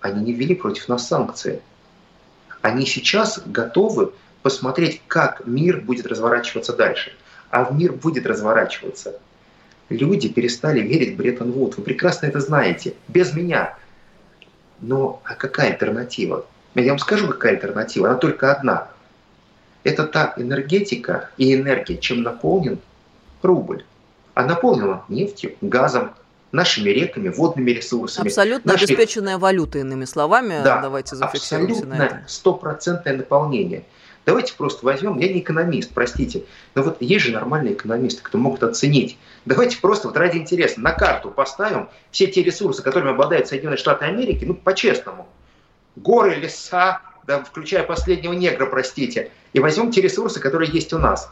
Они 0.00 0.24
не 0.24 0.32
ввели 0.32 0.54
против 0.54 0.88
нас 0.88 1.08
санкции. 1.08 1.60
Они 2.60 2.86
сейчас 2.86 3.40
готовы 3.44 4.12
посмотреть, 4.42 5.02
как 5.06 5.46
мир 5.46 5.80
будет 5.80 6.06
разворачиваться 6.06 6.76
дальше. 6.76 7.16
А 7.50 7.70
мир 7.72 7.92
будет 7.92 8.26
разворачиваться. 8.26 9.18
Люди 9.88 10.28
перестали 10.28 10.80
верить 10.80 11.14
в 11.14 11.16
Бреттон-Вуд. 11.16 11.78
Вы 11.78 11.82
прекрасно 11.82 12.26
это 12.26 12.40
знаете. 12.40 12.94
Без 13.08 13.32
меня. 13.32 13.76
Но 14.80 15.22
а 15.24 15.34
какая 15.34 15.72
альтернатива? 15.72 16.46
Я 16.74 16.90
вам 16.90 16.98
скажу, 16.98 17.26
какая 17.26 17.54
альтернатива. 17.54 18.10
Она 18.10 18.18
только 18.18 18.52
одна. 18.52 18.88
Это 19.88 20.04
та 20.04 20.34
энергетика 20.36 21.30
и 21.38 21.54
энергия, 21.54 21.96
чем 21.96 22.22
наполнен 22.22 22.78
рубль. 23.40 23.84
А 24.34 24.44
наполнен 24.44 24.90
он 24.90 25.00
нефтью, 25.08 25.54
газом, 25.62 26.12
нашими 26.52 26.90
реками, 26.90 27.30
водными 27.30 27.70
ресурсами. 27.70 28.28
Абсолютно 28.28 28.72
нашей... 28.72 28.84
обеспеченная 28.84 29.38
валюта, 29.38 29.78
иными 29.78 30.04
словами. 30.04 30.60
Да, 30.62 30.82
Давайте 30.82 31.16
зафиксируемся 31.16 31.86
на 31.86 32.04
этом. 32.04 32.18
стопроцентное 32.26 33.16
наполнение. 33.16 33.84
Давайте 34.26 34.52
просто 34.52 34.84
возьмем, 34.84 35.18
я 35.20 35.32
не 35.32 35.40
экономист, 35.40 35.90
простите, 35.94 36.42
но 36.74 36.82
вот 36.82 36.98
есть 37.00 37.24
же 37.24 37.32
нормальные 37.32 37.72
экономисты, 37.72 38.20
кто 38.22 38.36
могут 38.36 38.62
оценить. 38.62 39.16
Давайте 39.46 39.78
просто 39.80 40.08
вот 40.08 40.18
ради 40.18 40.36
интереса 40.36 40.82
на 40.82 40.92
карту 40.92 41.30
поставим 41.30 41.88
все 42.10 42.26
те 42.26 42.42
ресурсы, 42.42 42.82
которыми 42.82 43.12
обладают 43.12 43.48
Соединенные 43.48 43.78
Штаты 43.78 44.04
Америки, 44.04 44.44
ну 44.44 44.52
по-честному. 44.52 45.26
Горы, 45.96 46.34
леса, 46.34 47.00
да, 47.28 47.44
включая 47.44 47.84
последнего 47.84 48.32
негра, 48.32 48.64
простите, 48.64 49.30
и 49.52 49.60
возьмем 49.60 49.92
те 49.92 50.00
ресурсы, 50.00 50.40
которые 50.40 50.72
есть 50.72 50.94
у 50.94 50.98
нас, 50.98 51.30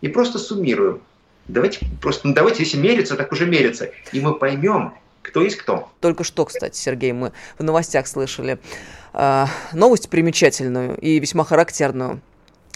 и 0.00 0.08
просто 0.08 0.38
суммируем. 0.38 1.02
Давайте 1.48 1.86
просто, 2.00 2.26
ну 2.26 2.34
давайте, 2.34 2.62
если 2.62 2.78
мериться, 2.78 3.14
так 3.14 3.30
уже 3.30 3.44
мериться, 3.44 3.90
и 4.12 4.20
мы 4.20 4.34
поймем, 4.34 4.94
кто 5.20 5.42
есть 5.42 5.56
кто. 5.56 5.90
Только 6.00 6.24
что, 6.24 6.46
кстати, 6.46 6.78
Сергей, 6.78 7.12
мы 7.12 7.32
в 7.58 7.62
новостях 7.62 8.06
слышали 8.06 8.58
э, 9.12 9.44
новость 9.74 10.08
примечательную 10.08 10.96
и 10.96 11.20
весьма 11.20 11.44
характерную 11.44 12.22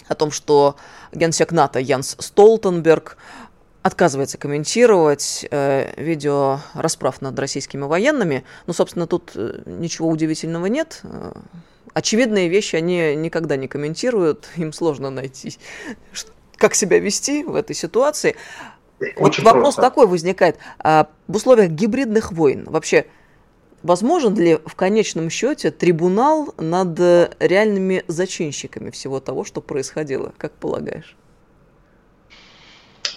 о 0.07 0.13
том, 0.13 0.29
что 0.29 0.75
генсек 1.11 1.51
НАТО 1.51 1.79
Янс 1.79 2.15
Столтенберг 2.19 3.17
отказывается 3.81 4.37
комментировать 4.37 5.43
э, 5.49 5.91
видео 5.97 6.59
расправ 6.75 7.21
над 7.21 7.39
российскими 7.39 7.85
военными. 7.85 8.43
Ну, 8.67 8.73
собственно, 8.73 9.07
тут 9.07 9.31
э, 9.33 9.63
ничего 9.65 10.07
удивительного 10.07 10.67
нет. 10.67 11.01
Очевидные 11.99 12.47
вещи 12.47 12.77
они 12.77 13.13
никогда 13.13 13.57
не 13.57 13.67
комментируют, 13.67 14.47
им 14.55 14.71
сложно 14.71 15.09
найти, 15.09 15.57
как 16.55 16.73
себя 16.73 16.97
вести 16.97 17.43
в 17.43 17.55
этой 17.55 17.75
ситуации. 17.75 18.37
Очень 19.17 19.43
вот 19.43 19.53
вопрос 19.53 19.75
просто. 19.75 19.81
такой 19.81 20.07
возникает. 20.07 20.55
А 20.79 21.09
в 21.27 21.35
условиях 21.35 21.71
гибридных 21.71 22.31
войн 22.31 22.63
вообще 22.69 23.05
Возможен 23.81 24.35
ли 24.35 24.59
в 24.65 24.75
конечном 24.75 25.29
счете 25.29 25.71
трибунал 25.71 26.53
над 26.57 26.99
э, 26.99 27.31
реальными 27.39 28.03
зачинщиками 28.07 28.89
всего 28.89 29.21
того, 29.21 29.45
что 29.45 29.61
происходило, 29.61 30.33
как 30.37 30.51
полагаешь? 30.51 31.15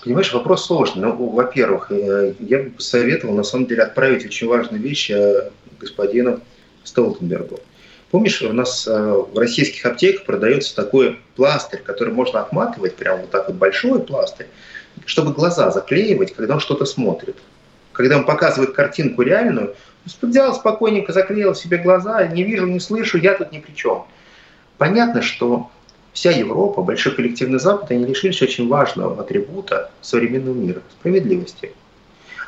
Понимаешь, 0.04 0.32
вопрос 0.32 0.66
сложный. 0.66 1.02
Ну, 1.02 1.30
во-первых, 1.30 1.90
э, 1.90 2.34
я 2.38 2.62
бы 2.62 2.70
посоветовал, 2.70 3.34
на 3.34 3.42
самом 3.42 3.66
деле, 3.66 3.82
отправить 3.82 4.24
очень 4.24 4.46
важную 4.46 4.80
вещь 4.80 5.10
э, 5.10 5.50
господину 5.80 6.40
Столтенбергу. 6.84 7.58
Помнишь, 8.12 8.40
у 8.42 8.52
нас 8.52 8.86
в 8.86 9.36
российских 9.36 9.84
аптеках 9.84 10.24
продается 10.24 10.76
такой 10.76 11.18
пластырь, 11.34 11.82
который 11.82 12.14
можно 12.14 12.40
отматывать, 12.40 12.94
прям 12.94 13.22
вот 13.22 13.30
так 13.30 13.48
вот 13.48 13.56
большой 13.56 14.00
пластырь, 14.00 14.46
чтобы 15.04 15.32
глаза 15.32 15.72
заклеивать, 15.72 16.32
когда 16.32 16.54
он 16.54 16.60
что-то 16.60 16.84
смотрит. 16.84 17.36
Когда 17.90 18.18
он 18.18 18.24
показывает 18.24 18.74
картинку 18.74 19.22
реальную, 19.22 19.74
Взял 20.20 20.52
спокойненько, 20.54 21.12
заклеил 21.12 21.54
себе 21.54 21.78
глаза, 21.78 22.26
не 22.26 22.42
вижу, 22.42 22.66
не 22.66 22.80
слышу, 22.80 23.18
я 23.18 23.34
тут 23.34 23.52
ни 23.52 23.60
при 23.60 23.72
чем. 23.72 24.04
Понятно, 24.76 25.22
что 25.22 25.70
вся 26.12 26.32
Европа, 26.32 26.82
большой 26.82 27.14
коллективный 27.14 27.60
Запад, 27.60 27.92
они 27.92 28.04
лишились 28.04 28.42
очень 28.42 28.68
важного 28.68 29.20
атрибута 29.20 29.92
современного 30.00 30.54
мира– 30.54 30.82
справедливости. 30.98 31.72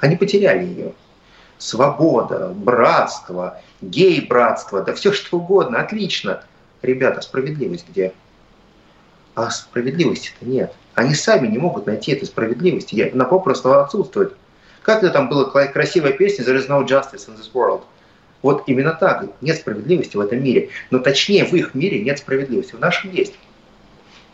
Они 0.00 0.16
потеряли 0.16 0.64
ее. 0.64 0.92
Свобода, 1.59 2.52
братство, 2.54 3.61
гей-братство, 3.90 4.82
да 4.82 4.94
все 4.94 5.12
что 5.12 5.38
угодно, 5.38 5.80
отлично. 5.80 6.42
Ребята, 6.82 7.20
справедливость 7.20 7.86
где? 7.88 8.12
А 9.34 9.50
справедливости-то 9.50 10.44
нет. 10.44 10.72
Они 10.94 11.14
сами 11.14 11.48
не 11.48 11.58
могут 11.58 11.86
найти 11.86 12.12
этой 12.12 12.26
справедливости. 12.26 13.10
Она 13.12 13.24
попросту 13.24 13.72
отсутствует. 13.72 14.34
Как 14.82 15.02
это 15.02 15.12
там 15.12 15.28
была 15.28 15.46
красивая 15.46 16.12
песня 16.12 16.44
«There 16.44 16.56
is 16.56 16.68
no 16.68 16.86
justice 16.86 17.28
in 17.28 17.36
this 17.36 17.50
world». 17.52 17.82
Вот 18.42 18.64
именно 18.66 18.92
так. 18.92 19.26
Нет 19.40 19.56
справедливости 19.56 20.16
в 20.16 20.20
этом 20.20 20.44
мире. 20.44 20.68
Но 20.90 20.98
точнее, 20.98 21.46
в 21.46 21.54
их 21.54 21.74
мире 21.74 22.02
нет 22.02 22.18
справедливости. 22.18 22.74
В 22.74 22.80
нашем 22.80 23.10
есть. 23.10 23.32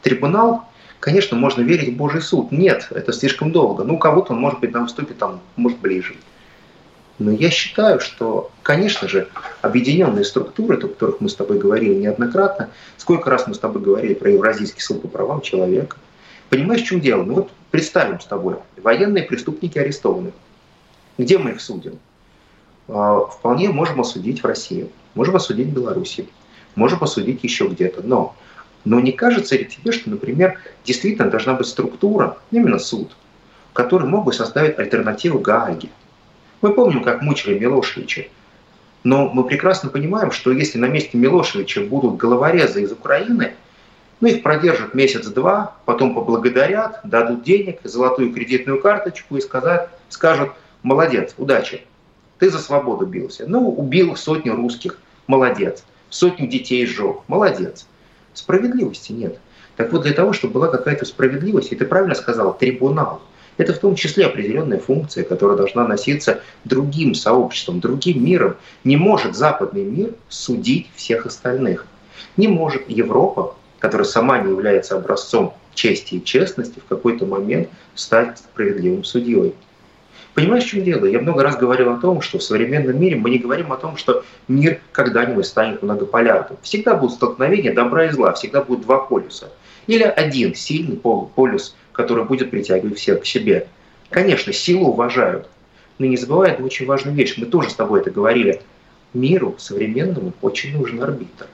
Трибунал, 0.02 0.64
конечно, 0.98 1.36
можно 1.36 1.62
верить 1.62 1.94
в 1.94 1.96
Божий 1.96 2.20
суд. 2.20 2.50
Нет, 2.50 2.88
это 2.90 3.12
слишком 3.12 3.52
долго. 3.52 3.84
Ну, 3.84 3.96
кого-то 3.98 4.32
он, 4.32 4.40
может 4.40 4.58
быть, 4.58 4.72
нам 4.72 4.88
вступит 4.88 5.18
там, 5.18 5.40
может, 5.54 5.78
ближе. 5.78 6.16
Но 7.20 7.30
я 7.30 7.50
считаю, 7.50 8.00
что, 8.00 8.50
конечно 8.62 9.06
же, 9.06 9.28
объединенные 9.60 10.24
структуры, 10.24 10.78
о 10.78 10.80
которых 10.80 11.20
мы 11.20 11.28
с 11.28 11.34
тобой 11.34 11.58
говорили 11.58 11.92
неоднократно, 11.92 12.70
сколько 12.96 13.28
раз 13.28 13.46
мы 13.46 13.52
с 13.52 13.58
тобой 13.58 13.82
говорили 13.82 14.14
про 14.14 14.30
Евразийский 14.30 14.80
суд 14.80 15.02
по 15.02 15.08
правам 15.08 15.42
человека. 15.42 15.98
Понимаешь, 16.48 16.80
в 16.80 16.86
чем 16.86 16.98
дело? 17.02 17.22
Ну 17.22 17.34
вот 17.34 17.50
представим 17.70 18.20
с 18.20 18.24
тобой, 18.24 18.56
военные 18.78 19.24
преступники 19.24 19.78
арестованы. 19.78 20.32
Где 21.18 21.36
мы 21.36 21.50
их 21.50 21.60
судим? 21.60 21.98
А, 22.88 23.26
вполне 23.26 23.68
можем 23.68 24.00
осудить 24.00 24.42
в 24.42 24.46
России, 24.46 24.88
можем 25.14 25.36
осудить 25.36 25.68
в 25.68 25.74
Беларуси, 25.74 26.26
можем 26.74 27.02
осудить 27.02 27.44
еще 27.44 27.66
где-то. 27.66 28.00
Но, 28.02 28.34
но 28.86 28.98
не 28.98 29.12
кажется 29.12 29.58
ли 29.58 29.66
тебе, 29.66 29.92
что, 29.92 30.08
например, 30.08 30.58
действительно 30.86 31.28
должна 31.28 31.52
быть 31.52 31.66
структура, 31.66 32.38
именно 32.50 32.78
суд, 32.78 33.14
который 33.74 34.08
мог 34.08 34.24
бы 34.24 34.32
составить 34.32 34.78
альтернативу 34.78 35.38
Гааге? 35.38 35.90
Мы 36.60 36.72
помним, 36.72 37.02
как 37.02 37.22
мучили 37.22 37.58
Милошевича. 37.58 38.26
Но 39.02 39.30
мы 39.30 39.44
прекрасно 39.44 39.88
понимаем, 39.88 40.30
что 40.30 40.52
если 40.52 40.78
на 40.78 40.86
месте 40.86 41.16
Милошевича 41.16 41.82
будут 41.82 42.16
головорезы 42.16 42.82
из 42.82 42.92
Украины– 42.92 43.54
ну, 44.20 44.28
их 44.28 44.42
продержат 44.42 44.94
месяц-два, 44.94 45.76
потом 45.86 46.14
поблагодарят, 46.14 47.00
дадут 47.04 47.42
денег, 47.42 47.80
золотую 47.84 48.32
кредитную 48.32 48.80
карточку 48.80 49.36
и 49.36 49.40
сказать, 49.40 49.88
скажут, 50.10 50.50
молодец, 50.82 51.34
удачи, 51.38 51.84
ты 52.38 52.50
за 52.50 52.58
свободу 52.58 53.06
бился. 53.06 53.46
Ну, 53.46 53.70
убил 53.70 54.16
сотню 54.16 54.56
русских, 54.56 54.98
молодец. 55.26 55.84
Сотню 56.10 56.46
детей 56.48 56.84
сжег, 56.84 57.20
молодец. 57.28 57.86
Справедливости 58.34 59.12
нет. 59.12 59.38
Так 59.76 59.90
вот, 59.92 60.02
для 60.02 60.12
того, 60.12 60.34
чтобы 60.34 60.54
была 60.54 60.68
какая-то 60.68 61.06
справедливость, 61.06 61.72
и 61.72 61.76
ты 61.76 61.86
правильно 61.86 62.14
сказал, 62.14 62.56
трибунал, 62.56 63.22
это 63.60 63.74
в 63.74 63.78
том 63.78 63.94
числе 63.94 64.26
определенная 64.26 64.78
функция, 64.78 65.24
которая 65.24 65.56
должна 65.56 65.86
носиться 65.86 66.40
другим 66.64 67.14
сообществом, 67.14 67.80
другим 67.80 68.24
миром. 68.24 68.56
Не 68.84 68.96
может 68.96 69.36
западный 69.36 69.84
мир 69.84 70.14
судить 70.28 70.88
всех 70.96 71.26
остальных. 71.26 71.86
Не 72.36 72.48
может 72.48 72.88
Европа 72.88 73.54
которая 73.80 74.06
сама 74.06 74.38
не 74.38 74.50
является 74.50 74.96
образцом 74.96 75.54
чести 75.74 76.16
и 76.16 76.24
честности, 76.24 76.78
в 76.78 76.84
какой-то 76.84 77.26
момент 77.26 77.68
стать 77.94 78.38
справедливым 78.38 79.02
судьей. 79.02 79.54
Понимаешь, 80.34 80.64
в 80.64 80.68
чем 80.68 80.84
дело? 80.84 81.06
Я 81.06 81.20
много 81.20 81.42
раз 81.42 81.56
говорил 81.56 81.90
о 81.90 81.96
том, 81.96 82.20
что 82.20 82.38
в 82.38 82.42
современном 82.42 83.00
мире 83.00 83.16
мы 83.16 83.30
не 83.30 83.38
говорим 83.38 83.72
о 83.72 83.76
том, 83.76 83.96
что 83.96 84.22
мир 84.46 84.80
когда-нибудь 84.92 85.46
станет 85.46 85.82
многополярным. 85.82 86.58
Всегда 86.62 86.94
будут 86.94 87.16
столкновения 87.16 87.74
добра 87.74 88.06
и 88.06 88.10
зла, 88.10 88.32
всегда 88.34 88.62
будут 88.62 88.84
два 88.84 88.98
полюса. 88.98 89.48
Или 89.86 90.04
один 90.04 90.54
сильный 90.54 90.96
полюс, 90.96 91.74
который 91.92 92.24
будет 92.24 92.50
притягивать 92.50 92.98
всех 92.98 93.22
к 93.22 93.26
себе. 93.26 93.66
Конечно, 94.10 94.52
силу 94.52 94.88
уважают, 94.88 95.48
но 95.98 96.06
не 96.06 96.16
забывай 96.16 96.52
одну 96.52 96.66
очень 96.66 96.86
важную 96.86 97.16
вещь. 97.16 97.34
Мы 97.36 97.46
тоже 97.46 97.70
с 97.70 97.74
тобой 97.74 98.00
это 98.00 98.10
говорили. 98.10 98.60
Миру 99.14 99.54
современному 99.58 100.32
очень 100.40 100.76
нужен 100.76 101.02
арбитр 101.02 101.46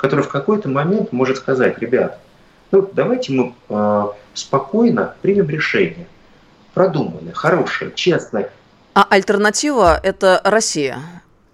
который 0.00 0.24
в 0.24 0.28
какой-то 0.28 0.68
момент 0.68 1.12
может 1.12 1.36
сказать, 1.36 1.78
ребят, 1.78 2.18
ну 2.70 2.88
давайте 2.92 3.32
мы 3.32 3.54
э, 3.68 4.06
спокойно 4.32 5.14
примем 5.20 5.50
решение, 5.50 6.06
продуманное, 6.72 7.34
хорошее, 7.34 7.92
честное. 7.94 8.50
А 8.94 9.06
альтернатива– 9.10 10.00
это 10.02 10.40
Россия. 10.42 10.98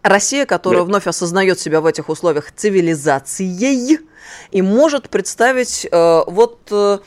Россия, 0.03 0.47
которая 0.47 0.83
да. 0.83 0.85
вновь 0.85 1.09
осознает 1.09 1.59
себя 1.59 1.81
в 1.81 1.87
этих 1.87 2.09
условиях 2.09 2.53
цивилизацией 2.53 3.51
и 4.51 4.63
может 4.63 5.09
представить 5.09 5.87
э, 5.91 6.23
вот 6.27 6.59
э, 6.71 6.99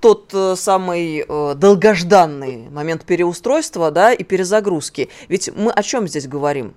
тот 0.00 0.30
э, 0.32 0.54
самый 0.56 1.24
э, 1.26 1.54
долгожданный 1.56 2.68
момент 2.70 3.04
переустройства 3.04 3.90
да, 3.90 4.12
и 4.12 4.22
перезагрузки. 4.24 5.08
Ведь 5.28 5.50
мы 5.54 5.70
о 5.72 5.82
чем 5.82 6.08
здесь 6.08 6.26
говорим? 6.26 6.74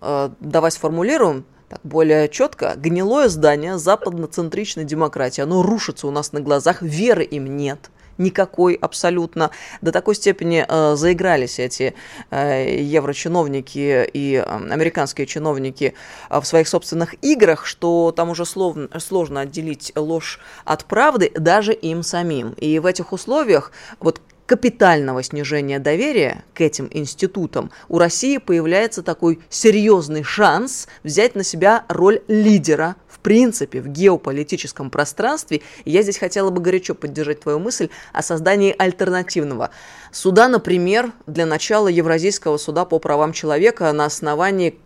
Э, 0.00 0.30
давай 0.40 0.70
сформулируем 0.70 1.44
так 1.68 1.80
более 1.84 2.28
четко. 2.28 2.74
Гнилое 2.76 3.28
здание 3.28 3.78
западноцентричной 3.78 4.84
демократии, 4.84 5.40
оно 5.40 5.62
рушится 5.62 6.06
у 6.06 6.10
нас 6.10 6.32
на 6.32 6.40
глазах, 6.40 6.82
веры 6.82 7.24
им 7.24 7.56
нет– 7.56 7.90
никакой 8.18 8.74
абсолютно. 8.74 9.50
До 9.80 9.92
такой 9.92 10.14
степени 10.14 10.64
э, 10.68 10.96
заигрались 10.96 11.58
эти 11.58 11.94
э, 12.30 12.80
еврочиновники 12.80 14.08
и 14.12 14.34
э, 14.34 14.42
американские 14.42 15.26
чиновники 15.26 15.94
э, 16.30 16.40
в 16.40 16.44
своих 16.44 16.68
собственных 16.68 17.14
играх, 17.22 17.66
что 17.66 18.12
там 18.12 18.30
уже 18.30 18.44
словно, 18.44 18.88
сложно 18.98 19.40
отделить 19.40 19.92
ложь 19.96 20.40
от 20.64 20.84
правды 20.84 21.30
даже 21.34 21.72
им 21.72 22.02
самим. 22.02 22.52
И 22.52 22.78
в 22.78 22.86
этих 22.86 23.12
условиях 23.12 23.72
вот 24.00 24.20
капитального 24.46 25.22
снижения 25.22 25.78
доверия 25.78 26.44
к 26.54 26.60
этим 26.60 26.88
институтам 26.92 27.70
у 27.88 27.98
России 27.98 28.38
появляется 28.38 29.02
такой 29.02 29.40
серьезный 29.48 30.22
шанс 30.22 30.88
взять 31.02 31.34
на 31.34 31.44
себя 31.44 31.84
роль 31.88 32.20
лидера 32.28 32.96
принципе 33.22 33.80
в 33.80 33.88
геополитическом 33.88 34.90
пространстве. 34.90 35.62
я 35.84 36.02
здесь 36.02 36.18
хотела 36.18 36.50
бы 36.50 36.60
горячо 36.60 36.94
поддержать 36.94 37.40
твою 37.40 37.58
мысль 37.58 37.88
о 38.12 38.22
создании 38.22 38.74
альтернативного 38.76 39.70
суда, 40.10 40.48
например, 40.48 41.12
для 41.26 41.46
начала 41.46 41.88
Евразийского 41.88 42.58
суда 42.58 42.84
по 42.84 42.98
правам 42.98 43.32
человека 43.32 43.90
на 43.92 44.04
основании 44.04 44.78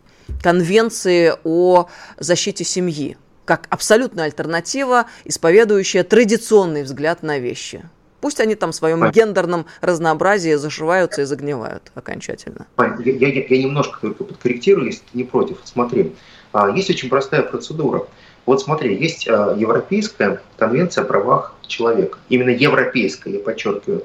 Конвенции 0.43 1.35
о 1.45 1.87
защите 2.19 2.65
семьи, 2.65 3.17
как 3.45 3.69
абсолютная 3.71 4.25
альтернатива, 4.25 5.07
исповедующая 5.25 6.03
традиционный 6.03 6.83
взгляд 6.83 7.23
на 7.23 7.39
вещи. 7.39 7.89
Пусть 8.21 8.41
они 8.41 8.55
там 8.55 8.73
в 8.73 8.75
своем 8.75 9.11
гендерном 9.11 9.67
разнообразии 9.81 10.55
зашиваются 10.55 11.23
и 11.23 11.25
загнивают 11.25 11.93
окончательно. 11.95 12.67
Я, 12.79 13.29
я, 13.29 13.45
я 13.49 13.63
немножко 13.63 14.01
только 14.01 14.25
подкорректирую, 14.25 14.87
если 14.87 15.01
ты 15.01 15.19
не 15.19 15.25
против. 15.25 15.59
Смотри, 15.65 16.15
а, 16.53 16.71
есть 16.71 16.91
очень 16.91 17.09
простая 17.09 17.43
процедура. 17.43 18.07
Вот 18.47 18.63
смотри, 18.63 18.97
есть 18.97 19.29
а, 19.29 19.55
Европейская 19.57 20.41
конвенция 20.57 21.05
о 21.05 21.07
правах 21.07 21.55
человека. 21.67 22.19
Именно 22.29 22.51
европейская, 22.51 23.35
я 23.35 23.41
подчеркиваю. 23.41 24.05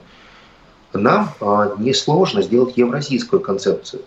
Нам 0.94 1.34
а, 1.40 1.76
несложно 1.78 2.42
сделать 2.42 2.76
евразийскую 2.76 3.40
концепцию. 3.42 4.02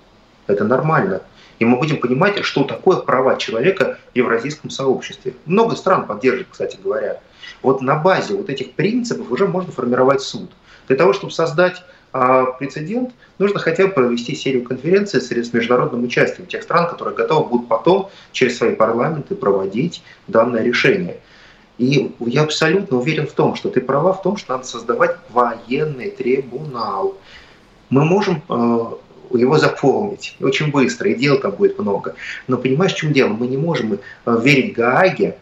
Это 0.46 0.64
нормально. 0.64 1.22
И 1.64 1.66
мы 1.66 1.78
будем 1.78 1.96
понимать, 1.96 2.44
что 2.44 2.64
такое 2.64 2.98
права 2.98 3.36
человека 3.36 3.96
в 4.12 4.16
евразийском 4.16 4.68
сообществе. 4.68 5.32
Много 5.46 5.76
стран 5.76 6.06
поддерживает, 6.06 6.48
кстати 6.50 6.76
говоря. 6.82 7.20
Вот 7.62 7.80
на 7.80 7.96
базе 7.96 8.34
вот 8.34 8.50
этих 8.50 8.72
принципов 8.72 9.30
уже 9.30 9.46
можно 9.46 9.72
формировать 9.72 10.20
суд. 10.20 10.50
Для 10.88 10.96
того, 10.96 11.14
чтобы 11.14 11.32
создать 11.32 11.82
а 12.12 12.44
прецедент, 12.44 13.12
нужно 13.38 13.60
хотя 13.60 13.86
бы 13.86 13.92
провести 13.94 14.34
серию 14.34 14.62
конференций 14.62 15.22
с 15.22 15.52
международным 15.54 16.04
участием 16.04 16.46
тех 16.46 16.62
стран, 16.62 16.86
которые 16.86 17.16
готовы 17.16 17.48
будут 17.48 17.68
потом 17.68 18.10
через 18.32 18.58
свои 18.58 18.74
парламенты 18.74 19.34
проводить 19.34 20.02
данное 20.28 20.62
решение. 20.62 21.16
И 21.78 22.14
я 22.20 22.42
абсолютно 22.42 22.98
уверен 22.98 23.26
в 23.26 23.32
том, 23.32 23.54
что 23.54 23.70
ты 23.70 23.80
права 23.80 24.12
в 24.12 24.20
том, 24.20 24.36
что 24.36 24.52
надо 24.52 24.66
создавать 24.66 25.16
военный 25.30 26.10
трибунал. 26.10 27.16
Мы 27.88 28.04
можем 28.04 28.42
э, 28.48 28.86
его 29.30 29.58
заполнить 29.58 30.36
очень 30.40 30.70
быстро, 30.70 31.10
и 31.10 31.14
дел 31.14 31.38
там 31.38 31.52
будет 31.52 31.78
много. 31.78 32.14
Но 32.48 32.56
понимаешь, 32.56 32.92
в 32.92 32.96
чем 32.96 33.12
дело? 33.12 33.28
Мы 33.28 33.46
не 33.46 33.56
можем 33.56 33.94
э, 33.94 34.40
верить 34.42 34.74
Гааге, 34.74 35.36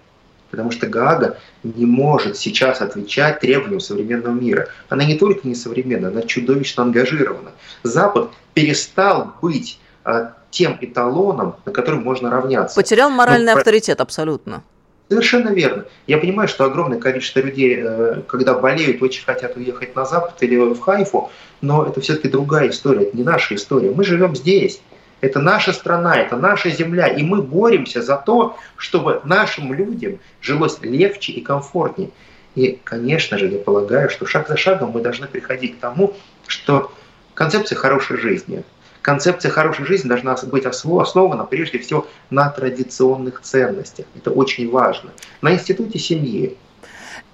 потому 0.50 0.70
что 0.70 0.86
Гаага 0.86 1.38
не 1.64 1.86
может 1.86 2.36
сейчас 2.36 2.80
отвечать 2.80 3.40
требованиям 3.40 3.80
современного 3.80 4.34
мира. 4.34 4.68
Она 4.88 5.04
не 5.04 5.16
только 5.16 5.48
не 5.48 5.54
современна, 5.54 6.08
она 6.08 6.22
чудовищно 6.22 6.84
ангажирована. 6.84 7.50
Запад 7.82 8.30
перестал 8.54 9.32
быть 9.40 9.78
а, 10.04 10.34
тем 10.50 10.76
эталоном, 10.80 11.56
на 11.64 11.72
котором 11.72 12.02
можно 12.02 12.30
равняться. 12.30 12.76
Потерял 12.76 13.10
моральный 13.10 13.54
Но, 13.54 13.58
авторитет 13.58 14.00
абсолютно. 14.00 14.62
Совершенно 15.08 15.50
верно. 15.50 15.84
Я 16.06 16.18
понимаю, 16.18 16.48
что 16.48 16.64
огромное 16.64 16.98
количество 16.98 17.40
людей, 17.40 17.78
э, 17.82 18.22
когда 18.26 18.54
болеют, 18.54 19.02
очень 19.02 19.24
хотят 19.24 19.56
уехать 19.56 19.94
на 19.94 20.04
Запад 20.04 20.42
или 20.42 20.56
в 20.56 20.80
Хайфу, 20.80 21.30
но 21.60 21.84
это 21.84 22.00
все-таки 22.00 22.28
другая 22.28 22.70
история, 22.70 23.02
это 23.02 23.16
не 23.16 23.22
наша 23.22 23.54
история. 23.54 23.90
Мы 23.90 24.04
живем 24.04 24.34
здесь. 24.34 24.80
Это 25.20 25.38
наша 25.38 25.72
страна, 25.72 26.16
это 26.16 26.36
наша 26.36 26.68
земля, 26.70 27.06
и 27.06 27.22
мы 27.22 27.42
боремся 27.42 28.02
за 28.02 28.16
то, 28.16 28.56
чтобы 28.76 29.20
нашим 29.24 29.72
людям 29.72 30.18
жилось 30.40 30.78
легче 30.82 31.30
и 31.32 31.40
комфортнее. 31.40 32.10
И, 32.56 32.78
конечно 32.82 33.38
же, 33.38 33.46
я 33.46 33.58
полагаю, 33.58 34.10
что 34.10 34.26
шаг 34.26 34.48
за 34.48 34.56
шагом 34.56 34.90
мы 34.90 35.00
должны 35.00 35.28
приходить 35.28 35.76
к 35.76 35.80
тому, 35.80 36.14
что 36.48 36.92
концепция 37.34 37.76
хорошей 37.76 38.18
жизни, 38.18 38.64
концепция 39.02 39.50
хорошей 39.50 39.84
жизни 39.84 40.08
должна 40.08 40.36
быть 40.44 40.64
основана 40.64 41.44
прежде 41.44 41.78
всего 41.78 42.06
на 42.30 42.48
традиционных 42.48 43.42
ценностях. 43.42 44.06
Это 44.16 44.30
очень 44.30 44.70
важно. 44.70 45.10
На 45.42 45.52
институте 45.52 45.98
семьи, 45.98 46.56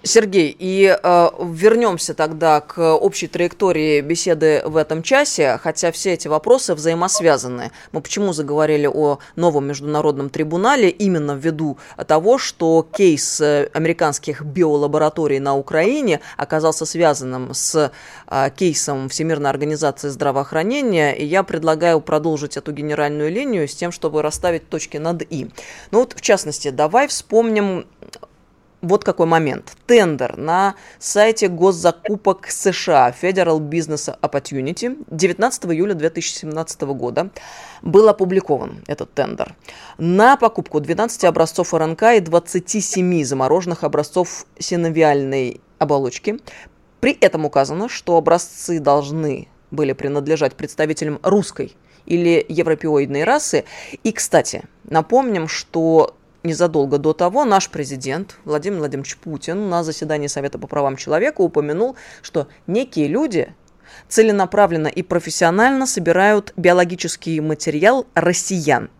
Сергей, 0.05 0.55
и 0.57 0.97
э, 1.03 1.29
вернемся 1.41 2.15
тогда 2.15 2.61
к 2.61 2.95
общей 2.95 3.27
траектории 3.27 4.01
беседы 4.01 4.63
в 4.65 4.77
этом 4.77 5.03
часе, 5.03 5.59
хотя 5.61 5.91
все 5.91 6.13
эти 6.13 6.29
вопросы 6.29 6.75
взаимосвязаны. 6.75 7.73
Мы 7.91 8.01
почему 8.01 8.33
заговорили 8.33 8.87
о 8.87 9.19
новом 9.35 9.67
международном 9.67 10.31
трибунале? 10.31 10.89
Именно 10.89 11.33
ввиду 11.33 11.79
того, 12.07 12.39
что 12.39 12.87
кейс 12.93 13.41
э, 13.41 13.71
американских 13.75 14.43
биолабораторий 14.43 15.41
на 15.41 15.57
Украине 15.57 16.21
оказался 16.37 16.87
связанным 16.87 17.53
с 17.53 17.91
э, 18.29 18.51
кейсом 18.57 19.09
Всемирной 19.09 19.51
организации 19.51 20.09
здравоохранения, 20.09 21.13
и 21.13 21.25
я 21.25 21.43
предлагаю 21.43 22.01
продолжить 22.01 22.57
эту 22.57 22.71
генеральную 22.71 23.33
линию 23.33 23.67
с 23.67 23.75
тем, 23.75 23.91
чтобы 23.91 24.23
расставить 24.23 24.69
точки 24.69 24.97
над 24.97 25.23
«и». 25.23 25.51
Ну 25.91 25.99
вот, 25.99 26.13
в 26.13 26.21
частности, 26.21 26.71
давай 26.71 27.09
вспомним 27.09 27.85
вот 28.81 29.05
какой 29.05 29.27
момент. 29.27 29.77
Тендер 29.87 30.37
на 30.37 30.75
сайте 30.99 31.49
госзакупок 31.49 32.51
США 32.51 33.13
Federal 33.21 33.59
Business 33.59 34.17
Opportunity 34.21 35.05
19 35.11 35.65
июля 35.67 35.95
2017 35.95 36.81
года 36.83 37.31
был 37.83 38.09
опубликован 38.09 38.85
этот 38.87 39.13
тендер 39.15 39.55
на 39.99 40.37
покупку 40.37 40.81
12 40.81 41.25
образцов 41.25 41.75
РНК 41.75 42.03
и 42.17 42.21
27 42.21 43.25
замороженных 43.25 43.85
образцов 43.85 44.47
синовиальной 44.59 45.61
оболочки. 45.79 46.39
При 47.01 47.13
этом 47.13 47.45
указано, 47.45 47.89
что 47.89 48.17
образцы 48.17 48.81
должны 48.81 49.49
были 49.71 49.93
принадлежать 49.93 50.55
представителям 50.55 51.21
русской 51.23 51.77
или 52.07 52.45
европеоидной 52.49 53.25
расы. 53.25 53.65
И, 54.03 54.13
кстати, 54.13 54.65
напомним, 54.85 55.47
что 55.47 56.17
незадолго 56.43 56.99
до 56.99 57.13
того 57.13 57.45
наш 57.45 57.71
президент 57.71 58.37
Владимир 58.45 58.79
Владимирович 58.79 59.17
Путин 59.17 59.69
на 59.69 59.83
заседании 59.85 60.27
Совета 60.29 60.59
по 60.59 60.67
правам 60.67 60.97
человека 60.97 61.41
упомянул, 61.41 61.97
что 62.23 62.49
некие 62.67 63.09
люди 63.09 63.55
целенаправленно 64.09 64.89
и 64.89 65.03
профессионально 65.03 65.87
собирают 65.87 66.53
биологический 66.57 67.41
материал 67.41 68.07
россиян 68.15 68.91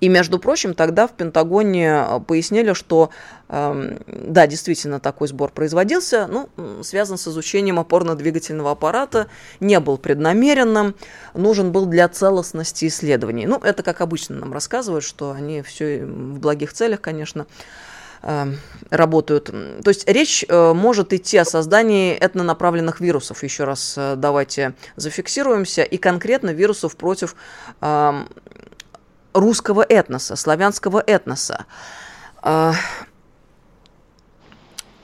и, 0.00 0.08
между 0.08 0.38
прочим, 0.38 0.74
тогда 0.74 1.06
в 1.06 1.12
Пентагоне 1.12 1.86
э, 1.86 2.20
пояснили, 2.20 2.74
что 2.74 3.10
э, 3.48 3.98
да, 4.06 4.46
действительно 4.46 5.00
такой 5.00 5.28
сбор 5.28 5.50
производился, 5.50 6.26
ну, 6.26 6.48
связан 6.82 7.16
с 7.16 7.26
изучением 7.28 7.78
опорно-двигательного 7.78 8.72
аппарата, 8.72 9.28
не 9.60 9.80
был 9.80 9.96
преднамеренным, 9.96 10.94
нужен 11.34 11.72
был 11.72 11.86
для 11.86 12.08
целостности 12.08 12.86
исследований. 12.86 13.46
Ну, 13.46 13.58
это 13.58 13.82
как 13.82 14.02
обычно 14.02 14.36
нам 14.36 14.52
рассказывают, 14.52 15.04
что 15.04 15.30
они 15.30 15.62
все 15.62 16.04
в 16.04 16.40
благих 16.40 16.74
целях, 16.74 17.00
конечно, 17.00 17.46
э, 18.22 18.52
работают. 18.90 19.46
То 19.46 19.88
есть 19.88 20.06
речь 20.06 20.44
э, 20.46 20.72
может 20.74 21.14
идти 21.14 21.38
о 21.38 21.46
создании 21.46 22.14
этнонаправленных 22.14 23.00
вирусов. 23.00 23.42
Еще 23.42 23.64
раз 23.64 23.98
давайте 24.16 24.74
зафиксируемся. 24.96 25.84
И 25.84 25.96
конкретно 25.96 26.50
вирусов 26.50 26.96
против 26.96 27.34
русского 29.36 29.82
этноса, 29.82 30.36
славянского 30.36 31.02
этноса. 31.06 31.66
А, 32.42 32.74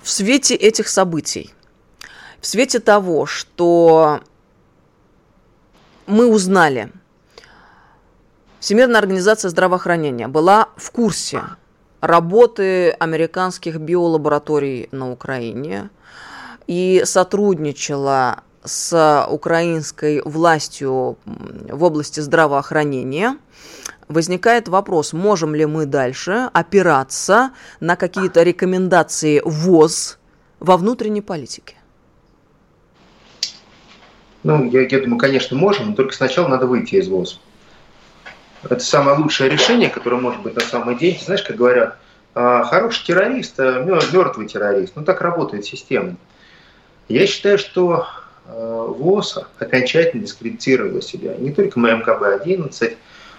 в 0.02 0.10
свете 0.10 0.54
этих 0.54 0.88
событий, 0.88 1.54
в 2.40 2.46
свете 2.46 2.80
того, 2.80 3.26
что 3.26 4.20
мы 6.06 6.26
узнали, 6.26 6.90
Всемирная 8.62 9.00
организация 9.00 9.48
здравоохранения 9.48 10.28
была 10.28 10.68
в 10.76 10.92
курсе 10.92 11.42
работы 12.00 12.90
американских 12.90 13.78
биолабораторий 13.78 14.88
на 14.92 15.10
Украине 15.10 15.90
и 16.68 17.02
сотрудничала 17.04 18.44
с 18.62 19.26
украинской 19.28 20.22
властью 20.24 21.18
в 21.24 21.82
области 21.82 22.20
здравоохранения, 22.20 23.36
возникает 24.12 24.68
вопрос, 24.68 25.12
можем 25.12 25.54
ли 25.54 25.66
мы 25.66 25.86
дальше 25.86 26.50
опираться 26.52 27.50
на 27.80 27.96
какие-то 27.96 28.42
рекомендации 28.42 29.42
ВОЗ 29.44 30.18
во 30.60 30.76
внутренней 30.76 31.22
политике? 31.22 31.76
Ну, 34.44 34.64
я, 34.70 34.82
я 34.82 35.00
думаю, 35.00 35.18
конечно, 35.18 35.56
можем, 35.56 35.90
но 35.90 35.94
только 35.94 36.14
сначала 36.14 36.48
надо 36.48 36.66
выйти 36.66 36.96
из 36.96 37.08
ВОЗ. 37.08 37.40
Это 38.64 38.80
самое 38.80 39.18
лучшее 39.18 39.50
решение, 39.50 39.88
которое 39.88 40.20
может 40.20 40.42
быть 40.42 40.54
на 40.54 40.62
самом 40.62 40.96
деле. 40.96 41.18
Знаешь, 41.24 41.42
как 41.42 41.56
говорят, 41.56 41.96
а, 42.34 42.62
хороший 42.64 43.04
террорист, 43.04 43.58
а 43.58 43.82
мертвый 43.82 44.46
террорист. 44.46 44.94
Ну, 44.96 45.04
так 45.04 45.20
работает 45.20 45.64
система. 45.64 46.16
Я 47.08 47.26
считаю, 47.26 47.58
что 47.58 48.06
а, 48.46 48.86
ВОЗ 48.86 49.38
окончательно 49.58 50.22
дискредитировала 50.22 51.02
себя. 51.02 51.34
Не 51.36 51.52
только 51.52 51.78
МКБ-11, 51.78 52.96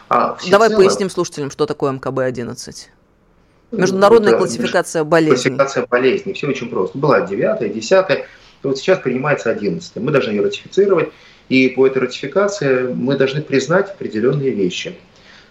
а 0.10 0.38
Давай 0.50 0.70
целом... 0.70 0.84
поясним 0.84 1.10
слушателям, 1.10 1.52
что 1.52 1.66
такое 1.66 1.92
МКБ-11. 1.94 2.88
Международная 3.72 4.30
это 4.30 4.38
классификация 4.40 5.04
болезней. 5.04 5.36
Классификация 5.36 5.86
болезней. 5.88 6.34
Все 6.34 6.48
очень 6.48 6.70
просто. 6.70 6.98
Была 6.98 7.22
9 7.22 7.74
10 7.74 8.06
и 8.10 8.68
вот 8.68 8.78
сейчас 8.78 9.00
принимается 9.00 9.50
11 9.50 9.96
Мы 9.98 10.12
должны 10.12 10.32
ее 10.32 10.44
ратифицировать. 10.44 11.10
И 11.50 11.70
по 11.70 11.86
этой 11.86 12.04
ратификации 12.04 12.94
мы 12.94 13.18
должны 13.18 13.42
признать 13.42 13.90
определенные 13.90 14.52
вещи. 14.52 14.96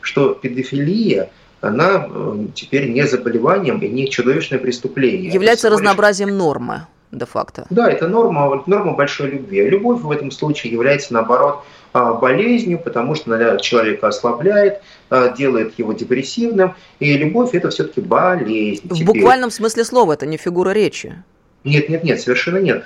Что 0.01 0.35
педофилия– 0.35 1.31
она 1.63 2.09
э, 2.09 2.47
теперь 2.55 2.91
не 2.91 3.07
заболеванием 3.07 3.79
и 3.79 3.89
не 3.89 4.11
чудовищное 4.11 4.59
преступление. 4.59 5.33
Является 5.33 5.71
разнообразием 5.71 6.29
лишь... 6.29 6.39
нормы 6.39 6.87
де-факто. 7.13 7.67
Да, 7.71 7.91
это 7.91 8.09
норма, 8.09 8.63
норма 8.67 8.95
большой 8.95 9.31
любви. 9.31 9.69
Любовь 9.69 10.01
в 10.01 10.11
этом 10.11 10.31
случае 10.31 10.73
является, 10.73 11.15
наоборот, 11.15 11.63
болезнью, 11.93 12.79
потому 12.79 13.15
что 13.15 13.35
она 13.35 13.59
человека 13.59 14.09
ослабляет, 14.09 14.81
а, 15.11 15.29
делает 15.29 15.79
его 15.79 15.93
депрессивным, 15.93 16.75
и 17.01 17.17
любовь– 17.17 17.51
это 17.53 17.71
все-таки 17.71 18.01
болезнь. 18.01 18.83
В 18.85 18.95
Теперь... 18.95 19.07
буквальном 19.07 19.51
смысле 19.51 19.85
слова, 19.85 20.15
это 20.15 20.27
не 20.27 20.39
фигура 20.39 20.71
речи. 20.71 21.23
Нет, 21.65 21.89
нет, 21.89 22.03
нет, 22.03 22.21
совершенно 22.21 22.59
нет. 22.59 22.85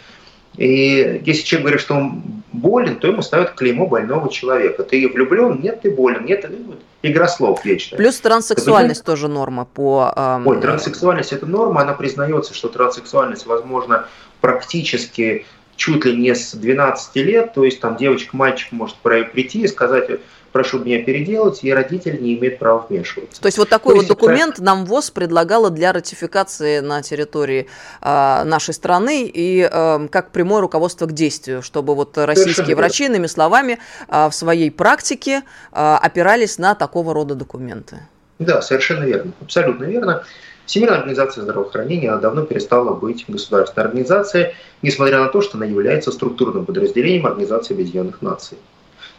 И 0.56 1.22
если 1.24 1.42
человек 1.42 1.64
говорит, 1.64 1.80
что 1.80 1.94
он 1.94 2.22
болен, 2.52 2.96
то 2.96 3.08
ему 3.08 3.22
ставят 3.22 3.52
клеймо 3.52 3.86
больного 3.86 4.30
человека. 4.30 4.84
Ты 4.84 5.06
влюблен? 5.08 5.60
Нет, 5.60 5.82
ты 5.82 5.90
болен. 5.90 6.24
Нет, 6.24 6.44
это 6.44 6.54
игра 7.02 7.28
слов 7.28 7.64
вечная. 7.64 7.98
Плюс 7.98 8.18
транссексуальность 8.20 9.02
это, 9.02 9.12
тоже 9.12 9.28
норма 9.28 9.66
по... 9.66 10.12
Эм... 10.16 10.46
Ой, 10.46 10.60
транссексуальность– 10.60 11.32
это 11.34 11.44
норма. 11.46 11.82
Она 11.82 11.92
признается, 11.92 12.54
что 12.54 12.68
транссексуальность 12.68 13.44
возможно 13.46 14.08
практически 14.40 15.44
чуть 15.76 16.04
ли 16.04 16.16
не 16.16 16.34
с 16.34 16.52
12 16.54 17.16
лет. 17.16 17.54
То 17.54 17.64
есть 17.64 17.80
там 17.80 17.96
девочка, 17.96 18.36
мальчик 18.36 18.72
может 18.72 18.96
прийти 18.96 19.60
и 19.62 19.68
сказать, 19.68 20.08
прошу 20.56 20.78
меня 20.78 21.02
переделать, 21.02 21.62
и 21.64 21.70
родители 21.70 22.16
не 22.16 22.34
имеют 22.34 22.58
права 22.58 22.86
вмешиваться. 22.88 23.42
То 23.42 23.46
есть 23.46 23.58
вот 23.58 23.68
такой 23.68 23.94
То 23.94 24.00
вот 24.00 24.08
документ 24.08 24.54
это... 24.54 24.64
нам 24.64 24.86
ВОЗ 24.86 25.10
предлагала 25.10 25.68
для 25.68 25.92
ратификации 25.92 26.80
на 26.80 27.02
территории 27.02 27.66
э, 28.00 28.44
нашей 28.44 28.72
страны 28.72 29.26
и 29.26 29.68
э, 29.70 30.08
как 30.10 30.30
прямое 30.30 30.62
руководство 30.62 31.04
к 31.04 31.12
действию, 31.12 31.60
чтобы 31.60 31.94
вот 31.94 32.16
российские 32.16 32.54
Совершенно 32.54 32.76
врачи, 32.78 33.02
верно. 33.02 33.14
иными 33.16 33.26
словами, 33.26 33.78
э, 34.08 34.28
в 34.30 34.32
своей 34.32 34.70
практике 34.70 35.42
э, 35.72 35.96
опирались 36.02 36.56
на 36.56 36.74
такого 36.74 37.12
рода 37.12 37.34
документы. 37.34 38.00
Да, 38.38 38.62
совершенно 38.62 39.04
верно, 39.04 39.32
абсолютно 39.42 39.84
верно. 39.84 40.24
Всемирная 40.66 40.98
организация 40.98 41.42
здравоохранения 41.42 42.14
давно 42.16 42.42
перестала 42.42 42.92
быть 42.92 43.24
государственной 43.28 43.86
организацией, 43.86 44.54
несмотря 44.82 45.20
на 45.20 45.28
то, 45.28 45.40
что 45.40 45.56
она 45.56 45.64
является 45.64 46.10
структурным 46.10 46.66
подразделением 46.66 47.26
Организации 47.26 47.74
Объединенных 47.74 48.20
Наций. 48.20 48.58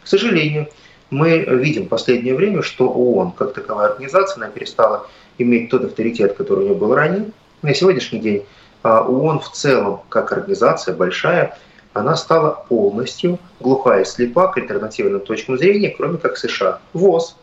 К 0.04 0.06
сожалению, 0.06 0.68
мы 1.10 1.38
видим 1.38 1.86
в 1.86 1.88
последнее 1.88 2.34
время, 2.34 2.62
что 2.62 2.88
ООН, 2.88 3.32
как 3.32 3.54
таковая 3.54 3.88
организация, 3.88 4.42
она 4.42 4.50
перестала 4.50 5.06
иметь 5.38 5.70
тот 5.70 5.84
авторитет, 5.84 6.36
который 6.36 6.60
у 6.60 6.68
нее 6.68 6.74
был 6.74 6.94
ранее. 6.94 7.30
На 7.62 7.72
сегодняшний 7.74 8.20
день 8.20 8.44
а, 8.82 9.02
ООН 9.02 9.40
в 9.40 9.50
целом, 9.52 10.02
как 10.10 10.32
организация 10.32 10.94
большая, 10.94 11.56
она 11.94 12.14
стала 12.16 12.64
полностью 12.68 13.38
глухая 13.58 14.02
и 14.02 14.04
слепа 14.04 14.48
к 14.48 14.58
альтернативным 14.58 15.20
точкам 15.20 15.56
зрения, 15.56 15.94
кроме 15.96 16.18
как 16.18 16.36
США. 16.36 16.80
ВОЗ, 16.92 17.36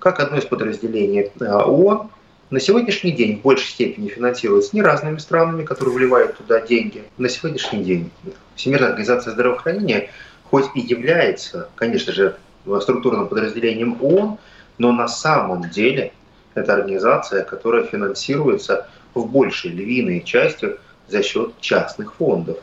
как 0.00 0.18
одно 0.18 0.38
из 0.38 0.44
подразделений 0.44 1.30
а, 1.40 1.64
ООН, 1.64 2.10
на 2.54 2.60
сегодняшний 2.60 3.10
день 3.10 3.38
в 3.38 3.42
большей 3.42 3.66
степени 3.66 4.08
финансируется 4.08 4.76
не 4.76 4.82
разными 4.82 5.18
странами, 5.18 5.64
которые 5.64 5.96
вливают 5.96 6.36
туда 6.36 6.60
деньги. 6.60 7.02
На 7.18 7.28
сегодняшний 7.28 7.82
день 7.82 8.12
Всемирная 8.54 8.90
организация 8.90 9.32
здравоохранения, 9.32 10.10
хоть 10.44 10.66
и 10.76 10.80
является, 10.80 11.68
конечно 11.74 12.12
же, 12.12 12.36
структурным 12.80 13.26
подразделением 13.26 13.98
ООН, 14.00 14.38
но 14.78 14.92
на 14.92 15.08
самом 15.08 15.68
деле 15.68 16.12
это 16.54 16.74
организация, 16.74 17.42
которая 17.42 17.86
финансируется 17.86 18.88
в 19.14 19.26
большей 19.26 19.72
львиной 19.72 20.22
части 20.22 20.76
за 21.08 21.24
счет 21.24 21.54
частных 21.60 22.14
фондов. 22.14 22.58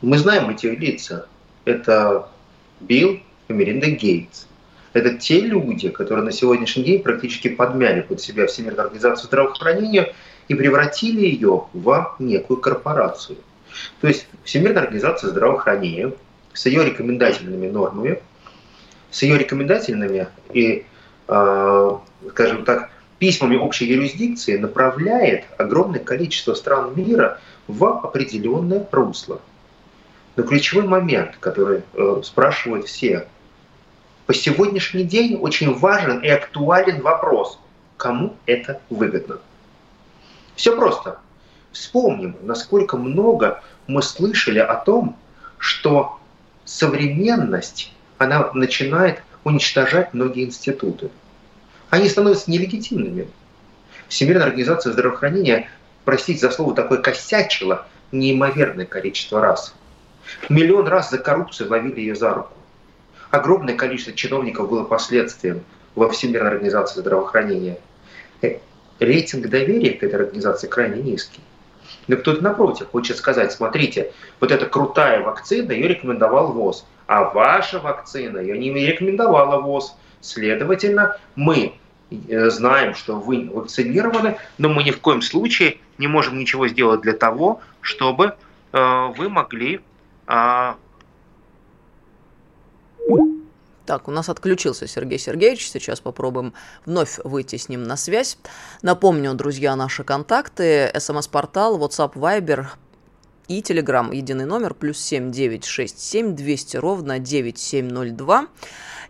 Мы 0.00 0.16
знаем 0.16 0.50
эти 0.50 0.66
лица. 0.66 1.26
Это 1.64 2.28
Билл 2.78 3.18
и 3.48 3.52
Меринда 3.52 3.90
Гейтс. 3.90 4.46
Это 4.94 5.18
те 5.18 5.40
люди, 5.40 5.90
которые 5.90 6.24
на 6.24 6.32
сегодняшний 6.32 6.84
день 6.84 7.02
практически 7.02 7.48
подмяли 7.48 8.00
под 8.00 8.20
себя 8.20 8.46
Всемирную 8.46 8.84
организацию 8.84 9.26
здравоохранения 9.26 10.14
и 10.48 10.54
превратили 10.54 11.26
ее 11.26 11.66
в 11.74 12.16
некую 12.18 12.60
корпорацию. 12.60 13.36
То 14.00 14.08
есть 14.08 14.26
Всемирная 14.44 14.84
организация 14.84 15.30
здравоохранения 15.30 16.12
с 16.54 16.64
ее 16.66 16.84
рекомендательными 16.84 17.68
нормами 17.68 18.20
с 19.14 19.22
ее 19.22 19.38
рекомендательными 19.38 20.26
и, 20.52 20.84
а, 21.28 22.00
скажем 22.30 22.64
так, 22.64 22.90
письмами 23.20 23.56
общей 23.56 23.86
юрисдикции 23.86 24.56
направляет 24.56 25.44
огромное 25.56 26.00
количество 26.00 26.54
стран 26.54 26.92
мира 26.96 27.38
в 27.68 27.84
определенное 27.84 28.86
русло. 28.90 29.40
Но 30.34 30.42
ключевой 30.42 30.88
момент, 30.88 31.36
который 31.38 31.82
э, 31.92 32.20
спрашивают 32.24 32.88
все, 32.88 33.28
по 34.26 34.32
сегодняшний 34.32 35.04
день 35.04 35.36
очень 35.36 35.74
важен 35.74 36.20
и 36.20 36.28
актуален 36.28 37.02
вопрос, 37.02 37.58
кому 37.96 38.36
это 38.46 38.80
выгодно. 38.88 39.38
Все 40.56 40.74
просто. 40.74 41.18
Вспомним, 41.72 42.36
насколько 42.42 42.96
много 42.96 43.62
мы 43.86 44.02
слышали 44.02 44.60
о 44.60 44.74
том, 44.76 45.16
что 45.58 46.18
современность 46.64 47.92
она 48.18 48.50
начинает 48.54 49.22
уничтожать 49.42 50.14
многие 50.14 50.44
институты. 50.44 51.10
Они 51.90 52.08
становятся 52.08 52.50
нелегитимными. 52.50 53.28
Всемирная 54.08 54.46
организация 54.46 54.92
здравоохранения, 54.92 55.68
простите 56.04 56.40
за 56.40 56.50
слово, 56.50 56.74
такое 56.74 56.98
косячила 56.98 57.86
неимоверное 58.12 58.86
количество 58.86 59.40
раз. 59.40 59.74
Миллион 60.48 60.86
раз 60.86 61.10
за 61.10 61.18
коррупцию 61.18 61.70
ловили 61.70 62.00
ее 62.00 62.14
за 62.14 62.32
руку. 62.32 62.53
Огромное 63.34 63.74
количество 63.74 64.12
чиновников 64.12 64.70
было 64.70 64.84
последствием 64.84 65.64
во 65.96 66.08
Всемирной 66.08 66.52
организации 66.52 67.00
здравоохранения. 67.00 67.78
Э, 68.42 68.58
рейтинг 69.00 69.48
доверия 69.48 69.94
к 69.94 70.04
этой 70.04 70.20
организации 70.20 70.68
крайне 70.68 71.02
низкий. 71.02 71.40
Но 72.06 72.16
кто-то 72.16 72.44
напротив 72.44 72.90
хочет 72.92 73.16
сказать, 73.16 73.50
смотрите, 73.50 74.12
вот 74.38 74.52
эта 74.52 74.66
крутая 74.66 75.20
вакцина, 75.20 75.72
ее 75.72 75.88
рекомендовал 75.88 76.52
ВОЗ. 76.52 76.86
А 77.08 77.24
ваша 77.24 77.80
вакцина 77.80 78.38
ее 78.38 78.56
не 78.56 78.70
рекомендовала 78.70 79.60
ВОЗ. 79.60 79.96
Следовательно, 80.20 81.16
мы 81.34 81.74
э, 82.28 82.50
знаем, 82.50 82.94
что 82.94 83.16
вы 83.16 83.50
вакцинированы, 83.52 84.36
но 84.58 84.68
мы 84.68 84.84
ни 84.84 84.92
в 84.92 85.00
коем 85.00 85.22
случае 85.22 85.78
не 85.98 86.06
можем 86.06 86.38
ничего 86.38 86.68
сделать 86.68 87.00
для 87.00 87.14
того, 87.14 87.60
чтобы 87.80 88.36
э, 88.72 89.06
вы 89.16 89.28
могли 89.28 89.80
э, 90.28 90.74
так, 93.86 94.08
у 94.08 94.10
нас 94.10 94.28
отключился 94.28 94.86
Сергей 94.86 95.18
Сергеевич. 95.18 95.70
Сейчас 95.70 96.00
попробуем 96.00 96.54
вновь 96.86 97.18
выйти 97.22 97.56
с 97.56 97.68
ним 97.68 97.82
на 97.82 97.96
связь. 97.96 98.38
Напомню, 98.80 99.34
друзья, 99.34 99.76
наши 99.76 100.04
контакты. 100.04 100.90
СМС-портал, 100.98 101.78
WhatsApp, 101.78 102.14
Viber 102.14 102.66
и 103.46 103.60
Телеграм 103.60 104.10
единый 104.10 104.46
номер 104.46 104.72
плюс 104.72 104.98
7 104.98 105.30
967 105.30 106.34
200 106.34 106.76
ровно 106.78 107.18
9702. 107.18 108.46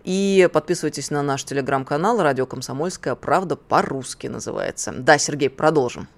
И 0.03 0.49
подписывайтесь 0.53 1.11
на 1.11 1.23
наш 1.23 1.45
телеграм-канал 1.45 2.21
«Радио 2.21 2.45
Комсомольская 2.45 3.15
правда» 3.15 3.57
по-русски 3.57 4.27
называется. 4.27 4.93
Да, 4.93 5.19
Сергей, 5.19 5.49
продолжим. 5.49 6.09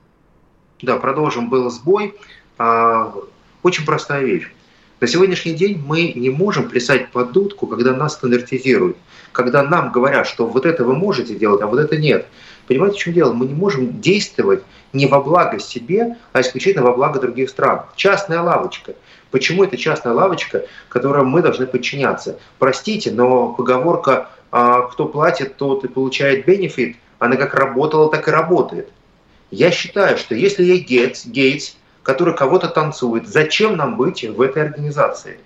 Да, 0.83 0.97
продолжим. 0.97 1.51
Был 1.51 1.71
сбой. 1.71 2.19
А, 2.59 3.15
очень 3.62 3.85
простая 3.85 4.25
вещь. 4.25 4.51
На 4.99 5.07
сегодняшний 5.07 5.53
день 5.53 5.83
мы 5.87 6.13
не 6.15 6.31
можем 6.31 6.71
плясать 6.71 7.13
под 7.13 7.33
дудку, 7.33 7.67
когда 7.67 7.95
нас 7.95 8.15
стандартизируют, 8.15 8.97
когда 9.31 9.63
нам 9.63 9.93
говорят, 9.93 10.27
что 10.27 10.47
вот 10.47 10.65
это 10.65 10.85
вы 10.85 10.95
можете 10.95 11.35
делать, 11.35 11.61
а 11.61 11.67
вот 11.67 11.79
это 11.79 11.99
нет. 11.99 12.25
Понимаете, 12.67 12.97
в 12.97 13.01
чем 13.01 13.13
дело? 13.13 13.35
Мы 13.35 13.47
не 13.47 13.53
можем 13.53 14.01
действовать 14.01 14.63
не 14.95 15.07
во 15.07 15.21
благо 15.21 15.59
себе, 15.59 16.17
а 16.33 16.41
исключительно 16.41 16.83
во 16.83 16.95
благо 16.95 17.21
других 17.21 17.51
стран. 17.51 17.83
Частная 17.95 18.41
лавочка. 18.41 18.95
Почему 19.31 19.65
это 19.65 19.77
частная 19.77 20.15
лавочка, 20.15 20.65
которой 20.89 21.25
мы 21.25 21.43
должны 21.43 21.67
подчиняться? 21.67 22.39
Простите, 22.59 23.11
но 23.11 23.53
поговорка 23.53 24.31
«А 24.51 24.83
«кто 24.83 25.05
платит, 25.07 25.57
тот 25.57 25.85
и 25.85 25.89
получает 25.89 26.47
бенефит», 26.47 26.97
она 27.19 27.37
как 27.37 27.53
работала, 27.53 28.11
так 28.11 28.29
и 28.29 28.31
работает. 28.31 28.89
Я 29.51 29.71
считаю, 29.71 30.17
что 30.17 30.35
если 30.35 30.79
Гейтс, 30.79 31.27
Гейтс 31.27 31.75
который 32.07 32.37
кого-то 32.37 32.69
танцует, 32.69 33.27
зачем 33.27 33.77
нам 33.77 33.97
быть 33.97 34.23
в 34.23 34.40
этой 34.40 34.62
организации? 34.62 35.40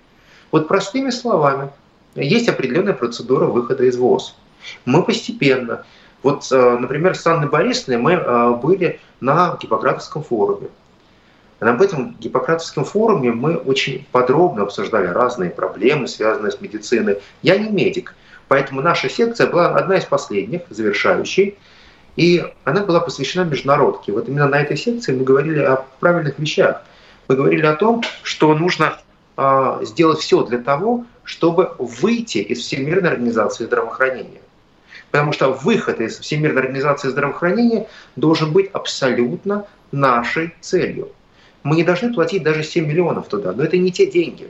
Вот 0.51 0.67
простыми 0.67 1.09
словами, 1.09 1.71
есть 2.13 2.47
определенная 2.49 2.93
процедура 2.93 3.45
выхода 3.47 3.83
из 3.85 3.97
ВОЗ. 3.97 4.35
Мы 4.85 5.01
постепенно, 5.01 5.85
вот, 6.21 6.47
э, 6.51 6.77
например, 6.77 7.17
с 7.17 7.25
Анной 7.25 7.49
Борисовной 7.49 7.97
мы 7.97 8.11
э, 8.13 8.51
были 8.61 8.99
на 9.21 9.57
Гиппократовском 9.59 10.23
форуме. 10.23 10.67
На 11.59 11.75
этом 11.83 12.15
Гиппократовском 12.19 12.85
форуме 12.85 13.31
мы 13.31 13.55
очень 13.55 14.05
подробно 14.11 14.61
обсуждали 14.61 15.07
разные 15.07 15.49
проблемы, 15.49 16.07
связанные 16.07 16.51
с 16.51 16.61
медициной. 16.61 17.17
Я 17.41 17.57
не 17.57 17.69
медик, 17.69 18.13
поэтому 18.47 18.81
наша 18.81 19.09
секция 19.09 19.47
была 19.47 19.75
одна 19.75 19.97
из 19.97 20.05
последних, 20.05 20.61
завершающей. 20.69 21.57
И 22.15 22.43
она 22.63 22.83
была 22.83 22.99
посвящена 22.99 23.43
международке. 23.43 24.11
Вот 24.11 24.27
именно 24.27 24.47
на 24.47 24.61
этой 24.61 24.77
секции 24.77 25.13
мы 25.13 25.23
говорили 25.23 25.59
о 25.59 25.85
правильных 25.99 26.39
вещах. 26.39 26.81
Мы 27.27 27.35
говорили 27.35 27.65
о 27.65 27.75
том, 27.75 28.03
что 28.23 28.53
нужно 28.53 28.97
э, 29.37 29.79
сделать 29.83 30.19
все 30.19 30.43
для 30.43 30.59
того, 30.59 31.05
чтобы 31.23 31.73
выйти 31.77 32.39
из 32.39 32.59
Всемирной 32.59 33.11
организации 33.11 33.65
здравоохранения. 33.65 34.41
Потому 35.11 35.33
что 35.33 35.51
выход 35.51 36.01
из 36.01 36.19
Всемирной 36.19 36.61
организации 36.61 37.09
здравоохранения 37.09 37.87
должен 38.15 38.51
быть 38.51 38.69
абсолютно 38.73 39.65
нашей 39.91 40.53
целью. 40.61 41.09
Мы 41.63 41.75
не 41.75 41.83
должны 41.83 42.13
платить 42.13 42.43
даже 42.43 42.63
7 42.63 42.87
миллионов 42.87 43.27
туда, 43.27 43.51
но 43.51 43.63
это 43.63 43.77
не 43.77 43.91
те 43.91 44.09
деньги. 44.09 44.49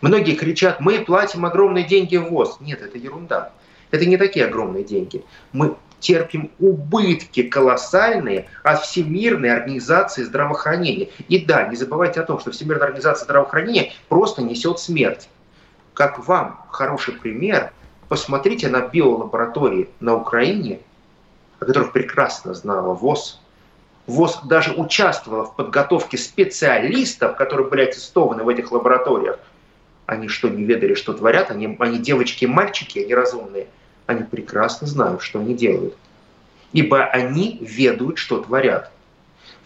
Многие 0.00 0.34
кричат, 0.34 0.80
мы 0.80 1.00
платим 1.00 1.44
огромные 1.44 1.84
деньги 1.84 2.16
в 2.16 2.30
ВОЗ. 2.30 2.58
Нет, 2.60 2.80
это 2.82 2.96
ерунда. 2.98 3.52
Это 3.90 4.06
не 4.06 4.16
такие 4.16 4.46
огромные 4.46 4.84
деньги. 4.84 5.22
Мы 5.52 5.76
терпим 6.00 6.50
убытки 6.58 7.42
колоссальные 7.42 8.48
от 8.62 8.82
Всемирной 8.82 9.52
организации 9.52 10.24
здравоохранения. 10.24 11.10
И 11.28 11.44
да, 11.44 11.68
не 11.68 11.76
забывайте 11.76 12.20
о 12.20 12.24
том, 12.24 12.40
что 12.40 12.50
Всемирная 12.50 12.86
организация 12.86 13.24
здравоохранения 13.24 13.92
просто 14.08 14.42
несет 14.42 14.80
смерть. 14.80 15.28
Как 15.94 16.18
вам 16.26 16.64
хороший 16.70 17.14
пример, 17.14 17.72
посмотрите 18.08 18.68
на 18.68 18.80
биолаборатории 18.80 19.88
на 20.00 20.16
Украине, 20.16 20.80
о 21.60 21.66
которых 21.66 21.92
прекрасно 21.92 22.54
знала 22.54 22.94
ВОЗ. 22.94 23.40
ВОЗ 24.06 24.40
даже 24.44 24.72
участвовала 24.72 25.44
в 25.44 25.54
подготовке 25.54 26.16
специалистов, 26.16 27.36
которые 27.36 27.68
были 27.68 27.82
аттестованы 27.82 28.42
в 28.42 28.48
этих 28.48 28.72
лабораториях. 28.72 29.38
Они 30.06 30.26
что, 30.26 30.48
не 30.48 30.64
ведали, 30.64 30.94
что 30.94 31.12
творят? 31.12 31.52
Они, 31.52 31.76
они 31.78 31.98
девочки 31.98 32.44
и 32.44 32.48
мальчики, 32.48 32.98
они 32.98 33.14
разумные– 33.14 33.68
они 34.10 34.24
прекрасно 34.24 34.86
знают, 34.86 35.22
что 35.22 35.38
они 35.38 35.54
делают. 35.54 35.94
Ибо 36.72 37.04
они 37.04 37.58
ведают, 37.60 38.18
что 38.18 38.42
творят. 38.42 38.90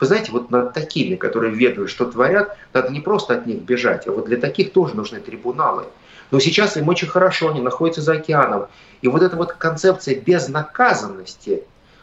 Вы 0.00 0.06
знаете, 0.06 0.32
вот 0.32 0.50
над 0.50 0.74
такими, 0.74 1.16
которые 1.16 1.54
ведают, 1.54 1.90
что 1.90 2.04
творят, 2.04 2.56
надо 2.72 2.90
не 2.90 3.00
просто 3.00 3.34
от 3.34 3.46
них 3.46 3.62
бежать, 3.62 4.06
а 4.06 4.12
вот 4.12 4.26
для 4.26 4.36
таких 4.36 4.72
тоже 4.72 4.94
нужны 4.94 5.20
трибуналы. 5.20 5.84
Но 6.30 6.40
сейчас 6.40 6.76
им 6.76 6.88
очень 6.88 7.08
хорошо, 7.08 7.50
они 7.50 7.60
находятся 7.60 8.02
за 8.02 8.14
океаном. 8.14 8.66
И 9.02 9.08
вот 9.08 9.22
эта 9.22 9.36
вот 9.36 9.52
концепция 9.52 10.16
безнаказанности, 10.16 11.62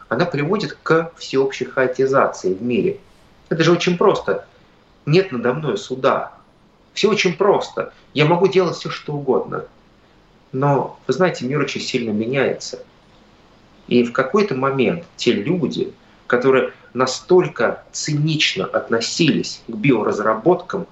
она 0.09 0.25
приводит 0.25 0.77
к 0.81 1.11
всеобщей 1.17 1.65
хаотизации 1.65 2.53
в 2.53 2.61
мире. 2.61 2.97
Это 3.49 3.63
же 3.63 3.71
очень 3.71 3.97
просто. 3.97 4.45
Нет 5.05 5.31
надо 5.31 5.53
мной 5.53 5.77
суда. 5.77 6.33
Все 6.93 7.09
очень 7.09 7.35
просто. 7.35 7.93
Я 8.13 8.25
могу 8.25 8.47
делать 8.47 8.77
все, 8.77 8.89
что 8.89 9.13
угодно. 9.13 9.65
Но, 10.51 10.99
вы 11.07 11.13
знаете, 11.13 11.45
мир 11.45 11.59
очень 11.59 11.81
сильно 11.81 12.11
меняется. 12.11 12.83
И 13.87 14.03
в 14.03 14.11
какой-то 14.11 14.55
момент 14.55 15.05
те 15.15 15.31
люди, 15.33 15.93
которые 16.27 16.73
настолько 16.93 17.83
цинично 17.91 18.65
относились 18.65 19.61
к 19.67 19.71
биоразработкам, 19.71 20.87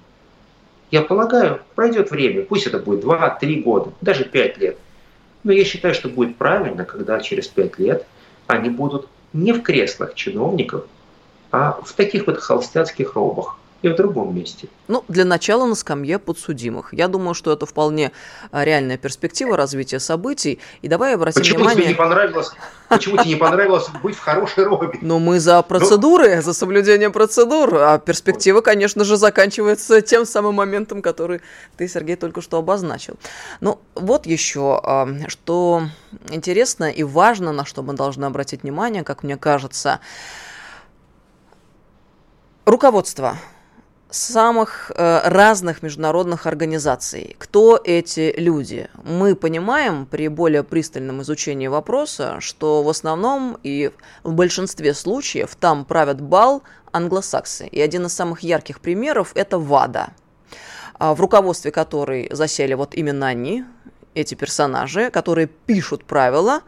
я 0.90 1.02
полагаю, 1.02 1.60
пройдет 1.74 2.10
время, 2.10 2.42
пусть 2.42 2.66
это 2.66 2.78
будет 2.78 3.04
2-3 3.04 3.62
года, 3.62 3.92
даже 4.00 4.24
5 4.24 4.58
лет. 4.58 4.78
Но 5.44 5.52
я 5.52 5.64
считаю, 5.64 5.94
что 5.94 6.08
будет 6.08 6.36
правильно, 6.36 6.84
когда 6.84 7.20
через 7.20 7.46
5 7.48 7.78
лет 7.78 8.06
они 8.46 8.70
будут 8.70 9.08
не 9.32 9.52
в 9.52 9.62
креслах 9.62 10.14
чиновников, 10.14 10.86
а 11.52 11.80
в 11.84 11.92
таких 11.92 12.26
вот 12.26 12.38
холстяцких 12.38 13.14
робах 13.14 13.59
и 13.82 13.88
в 13.88 13.96
другом 13.96 14.34
месте. 14.34 14.68
Ну, 14.88 15.04
для 15.08 15.24
начала 15.24 15.66
на 15.66 15.74
скамье 15.74 16.18
подсудимых. 16.18 16.92
Я 16.92 17.08
думаю, 17.08 17.34
что 17.34 17.52
это 17.52 17.64
вполне 17.64 18.12
а, 18.50 18.64
реальная 18.64 18.98
перспектива 18.98 19.56
развития 19.56 20.00
событий. 20.00 20.58
И 20.82 20.88
давай 20.88 21.14
обратим 21.14 21.40
почему 21.40 21.60
внимание... 21.60 21.82
Тебе 21.82 21.88
не 21.92 21.94
понравилось, 21.94 22.50
почему 22.88 23.16
тебе 23.16 23.30
не 23.30 23.36
понравилось 23.36 23.86
быть 24.02 24.16
в 24.16 24.20
хорошей 24.20 24.64
робе? 24.64 24.98
Ну, 25.00 25.18
мы 25.18 25.40
за 25.40 25.62
процедуры, 25.62 26.36
ну... 26.36 26.42
за 26.42 26.52
соблюдение 26.52 27.10
процедур. 27.10 27.74
А 27.74 27.98
перспектива, 27.98 28.60
конечно 28.60 29.04
же, 29.04 29.16
заканчивается 29.16 30.02
тем 30.02 30.26
самым 30.26 30.56
моментом, 30.56 31.00
который 31.00 31.40
ты, 31.76 31.88
Сергей, 31.88 32.16
только 32.16 32.42
что 32.42 32.58
обозначил. 32.58 33.16
Ну, 33.60 33.78
вот 33.94 34.26
еще, 34.26 34.80
а, 34.82 35.08
что 35.28 35.84
интересно 36.28 36.90
и 36.90 37.02
важно, 37.02 37.52
на 37.52 37.64
что 37.64 37.82
мы 37.82 37.94
должны 37.94 38.26
обратить 38.26 38.62
внимание, 38.62 39.04
как 39.04 39.22
мне 39.22 39.38
кажется, 39.38 40.00
руководство 42.66 43.36
самых 44.10 44.90
э, 44.94 45.20
разных 45.24 45.82
международных 45.82 46.46
организаций. 46.46 47.36
Кто 47.38 47.80
эти 47.82 48.34
люди? 48.36 48.88
Мы 49.04 49.34
понимаем 49.34 50.06
при 50.06 50.28
более 50.28 50.64
пристальном 50.64 51.22
изучении 51.22 51.68
вопроса, 51.68 52.36
что 52.40 52.82
в 52.82 52.88
основном 52.88 53.58
и 53.62 53.90
в 54.22 54.32
большинстве 54.32 54.94
случаев 54.94 55.56
там 55.58 55.84
правят 55.84 56.20
бал 56.20 56.62
англосаксы. 56.92 57.66
И 57.66 57.80
один 57.80 58.06
из 58.06 58.12
самых 58.12 58.40
ярких 58.40 58.80
примеров– 58.80 59.32
это 59.34 59.58
ВАДА, 59.58 60.10
а, 60.98 61.14
в 61.14 61.20
руководстве 61.20 61.70
которой 61.70 62.28
засели 62.32 62.74
вот 62.74 62.94
именно 62.94 63.26
они, 63.26 63.64
эти 64.14 64.34
персонажи, 64.34 65.10
которые 65.10 65.46
пишут 65.46 66.04
правила, 66.04 66.62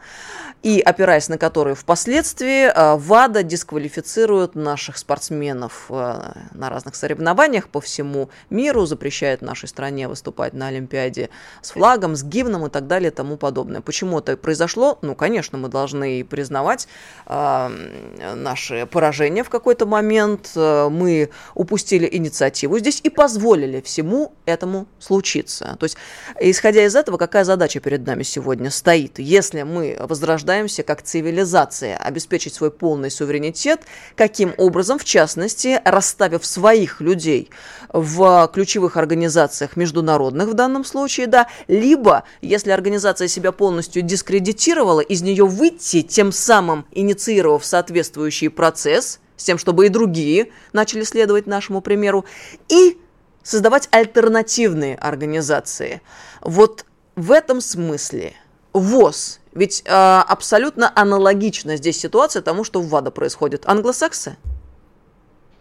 и 0.63 0.81
опираясь 0.81 1.29
на 1.29 1.39
которые 1.39 1.75
впоследствии 1.75 2.67
э, 2.67 2.97
ВАДА 2.97 3.43
дисквалифицирует 3.43 4.55
наших 4.55 4.97
спортсменов 4.97 5.87
э, 5.89 6.33
на 6.53 6.71
разных 6.71 6.95
соревнованиях 6.95 7.69
по 7.69 7.81
всему 7.81 8.31
миру, 8.49 8.87
запрещает 8.87 9.43
нашей 9.43 9.69
стране 9.69 10.07
выступать 10.07 10.55
на 10.55 10.69
Олимпиаде 10.69 11.31
с 11.63 11.73
флагом, 11.73 12.15
с 12.15 12.23
гимном 12.23 12.67
и 12.67 12.71
так 12.71 12.87
далее 12.87 13.11
и 13.11 13.15
тому 13.15 13.37
подобное. 13.37 13.81
Почему 13.81 14.21
это 14.21 14.37
произошло? 14.37 14.99
Ну, 15.03 15.17
конечно, 15.17 15.59
мы 15.59 15.69
должны 15.69 16.25
признавать 16.25 16.87
э, 17.27 18.35
наши 18.37 18.87
поражения 18.87 19.43
в 19.43 19.51
какой-то 19.51 19.85
момент. 19.87 20.53
Мы 20.55 21.31
упустили 21.55 22.09
инициативу 22.11 22.79
здесь 22.79 23.01
и 23.03 23.11
позволили 23.11 23.81
всему 23.81 24.33
этому 24.47 24.87
случиться. 25.01 25.77
То 25.81 25.85
есть, 25.85 25.97
исходя 26.41 26.85
из 26.85 26.95
этого, 26.95 27.17
какая 27.17 27.45
задача 27.45 27.81
перед 27.81 28.07
нами 28.07 28.23
сегодня 28.23 28.71
стоит? 28.71 29.19
Если 29.19 29.63
мы 29.63 29.97
возрождаем 29.99 30.52
нуждаемся 30.53 30.83
как 30.83 31.01
цивилизация 31.01 31.97
обеспечить 31.97 32.53
свой 32.53 32.71
полный 32.71 33.11
суверенитет, 33.11 33.81
каким 34.17 34.53
образом, 34.59 34.99
в 34.99 35.05
частности, 35.05 35.81
расставив 35.83 36.45
своих 36.45 37.01
людей 37.01 37.49
в 37.91 38.51
ключевых 38.53 38.99
организациях 38.99 39.77
международных 39.77 40.49
в 40.49 40.55
данном 40.55 40.85
случае, 40.85 41.27
да, 41.27 41.49
либо, 41.69 42.25
если 42.43 42.71
организация 42.71 43.29
себя 43.29 43.51
полностью 43.51 44.03
дискредитировала, 44.03 45.01
из 45.01 45.23
нее 45.23 45.47
выйти, 45.47 46.03
тем 46.03 46.33
самым 46.33 46.85
инициировав 46.93 47.65
соответствующий 47.65 48.51
процесс, 48.51 49.21
с 49.39 49.45
тем, 49.45 49.57
чтобы 49.57 49.87
и 49.87 49.89
другие 49.89 50.53
начали 50.75 51.03
следовать 51.05 51.47
нашему 51.47 51.81
примеру, 51.81 52.27
и 52.69 52.99
создавать 53.43 53.89
альтернативные 53.91 54.97
организации. 54.97 56.03
Вот 56.43 56.85
в 57.17 57.33
этом 57.33 57.63
смысле 57.63 58.35
ВОЗ 58.75 59.41
ведь 59.55 59.83
э, 59.85 59.91
абсолютно 59.91 60.91
аналогично 60.95 61.77
здесь 61.77 61.99
ситуация 61.99 62.43
тому, 62.43 62.65
что 62.65 62.81
в 62.81 62.89
ВАДА 62.89 63.11
происходит. 63.11 63.65
Англосаксы? 63.67 64.37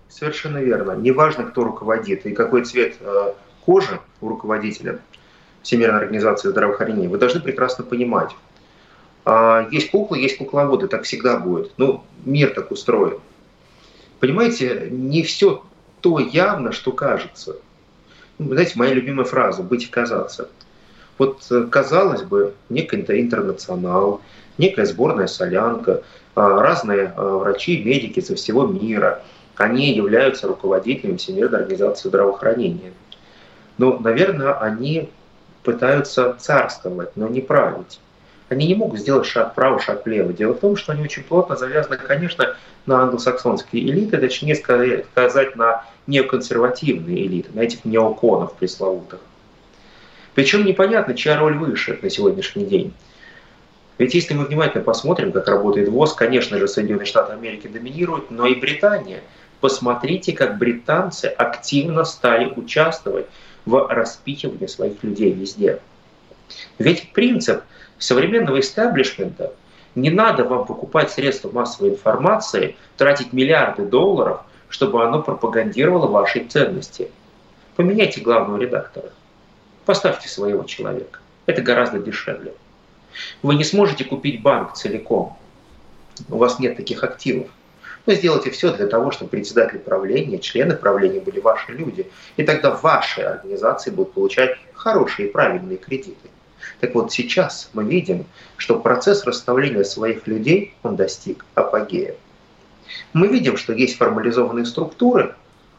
Совершенно 0.07 0.59
верно. 0.59 0.91
Неважно, 0.93 1.43
кто 1.43 1.63
руководит 1.63 2.25
и 2.25 2.31
какой 2.31 2.63
цвет 2.63 2.95
э, 3.01 3.33
кожи 3.65 3.99
у 4.21 4.29
руководителя 4.29 4.99
Всемирной 5.61 5.99
организации 5.99 6.49
здравоохранения, 6.49 7.09
вы 7.09 7.17
должны 7.17 7.41
прекрасно 7.41 7.83
понимать. 7.83 8.31
Э, 9.25 9.67
есть 9.71 9.91
куклы, 9.91 10.19
есть 10.19 10.37
кукловоды, 10.37 10.87
так 10.87 11.03
всегда 11.03 11.37
будет. 11.37 11.73
Ну, 11.77 12.03
мир 12.23 12.53
так 12.53 12.71
устроен. 12.71 13.19
Понимаете, 14.21 14.87
не 14.89 15.23
все 15.23 15.63
то 15.99 16.19
явно, 16.19 16.71
что 16.71 16.91
кажется. 16.91 17.57
знаете, 18.39 18.73
моя 18.75 18.93
любимая 18.93 19.25
фраза 19.25 19.63
«быть 19.63 19.83
и 19.83 19.87
казаться». 19.87 20.49
Вот, 21.21 21.45
э, 21.51 21.67
казалось 21.69 22.23
бы, 22.23 22.55
некий 22.69 22.97
интернационал, 22.97 24.21
некая 24.57 24.87
сборная 24.87 25.27
солянка, 25.27 26.01
а, 26.33 26.59
разные 26.63 27.13
а, 27.15 27.37
врачи, 27.37 27.83
медики 27.83 28.21
со 28.21 28.33
всего 28.33 28.65
мира, 28.65 29.21
они 29.55 29.93
являются 29.93 30.47
руководителями 30.47 31.17
Всемирной 31.17 31.59
организации 31.59 32.09
здравоохранения. 32.09 32.91
Но, 33.77 33.99
наверное, 33.99 34.53
они 34.53 35.11
пытаются 35.61 36.35
царствовать, 36.39 37.15
но 37.15 37.27
не 37.27 37.41
править. 37.41 37.99
Они 38.49 38.65
не 38.65 38.73
могут 38.73 38.99
сделать 38.99 39.27
шаг 39.27 39.51
вправо, 39.51 39.79
шаг 39.79 40.07
влево. 40.07 40.33
Дело 40.33 40.53
в 40.53 40.59
том, 40.59 40.75
что 40.75 40.91
они 40.91 41.03
очень 41.03 41.21
плотно 41.23 41.55
завязаны, 41.55 41.97
конечно, 41.97 42.55
на 42.87 43.03
англосаксонские 43.03 43.83
элиты, 43.83 44.17
точнее 44.17 44.55
сказать, 44.55 45.55
на 45.55 45.85
неоконсервативные 46.07 47.27
элиты, 47.27 47.51
на 47.53 47.59
этих 47.59 47.85
неоконов 47.85 48.53
пресловутых. 48.53 49.19
Причем 50.35 50.65
непонятно, 50.65 51.13
чья 51.13 51.37
роль 51.37 51.57
выше 51.57 51.99
на 52.01 52.09
сегодняшний 52.09 52.65
день. 52.65 52.93
Ведь 53.97 54.13
если 54.13 54.33
мы 54.33 54.45
внимательно 54.45 54.83
посмотрим, 54.83 55.31
как 55.31 55.47
работает 55.47 55.89
ВОЗ, 55.89 56.13
конечно 56.13 56.57
же, 56.57 56.67
Соединенные 56.67 57.05
Штаты 57.05 57.33
Америки 57.33 57.67
доминируют, 57.67 58.31
но 58.31 58.47
и 58.47 58.55
Британия. 58.55 59.21
Посмотрите, 59.59 60.33
как 60.33 60.57
британцы 60.57 61.25
активно 61.25 62.03
стали 62.03 62.51
участвовать 62.55 63.27
в 63.65 63.87
распихивании 63.87 64.65
своих 64.65 65.03
людей 65.03 65.31
везде. 65.31 65.79
Ведь 66.79 67.13
принцип 67.13 67.61
современного 67.99 68.59
истеблишмента 68.59 69.53
не 69.93 70.09
надо 70.09 70.45
вам 70.45 70.65
покупать 70.65 71.11
средства 71.11 71.51
массовой 71.51 71.91
информации, 71.91 72.75
тратить 72.97 73.33
миллиарды 73.33 73.85
долларов, 73.85 74.41
чтобы 74.67 75.03
оно 75.05 75.21
пропагандировало 75.21 76.07
ваши 76.07 76.43
ценности. 76.45 77.11
Поменяйте 77.75 78.21
главного 78.21 78.57
редактора. 78.57 79.11
Поставьте 79.91 80.29
своего 80.29 80.63
человека. 80.63 81.19
Это 81.47 81.61
гораздо 81.61 81.99
дешевле. 81.99 82.53
Вы 83.41 83.55
не 83.55 83.65
сможете 83.65 84.05
купить 84.05 84.41
банк 84.41 84.71
целиком. 84.71 85.37
У 86.29 86.37
вас 86.37 86.59
нет 86.59 86.77
таких 86.77 87.03
активов. 87.03 87.49
Вы 88.05 88.15
сделайте 88.15 88.51
все 88.51 88.71
для 88.73 88.87
того, 88.87 89.11
чтобы 89.11 89.31
председатели 89.31 89.79
правления, 89.79 90.39
члены 90.39 90.77
правления 90.77 91.19
были 91.19 91.41
ваши 91.41 91.73
люди. 91.73 92.09
И 92.37 92.43
тогда 92.43 92.71
ваши 92.71 93.19
организации 93.19 93.91
будут 93.91 94.13
получать 94.13 94.57
хорошие 94.73 95.27
и 95.27 95.31
правильные 95.33 95.77
кредиты. 95.77 96.29
Так 96.79 96.95
вот 96.95 97.11
сейчас 97.11 97.69
мы 97.73 97.83
видим, 97.83 98.23
что 98.55 98.79
процесс 98.79 99.25
расставления 99.25 99.83
своих 99.83 100.25
людей, 100.25 100.73
он 100.83 100.95
достиг 100.95 101.43
апогея. 101.53 102.15
Мы 103.11 103.27
видим, 103.27 103.57
что 103.57 103.73
есть 103.73 103.97
формализованные 103.97 104.65
структуры, 104.65 105.35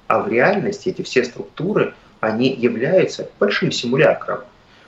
а 0.07 0.19
в 0.19 0.29
реальности 0.29 0.91
эти 0.91 1.01
все 1.01 1.25
структуры, 1.25 1.95
они 2.23 2.55
являются 2.55 3.29
большим 3.41 3.73
симулякром. 3.73 4.43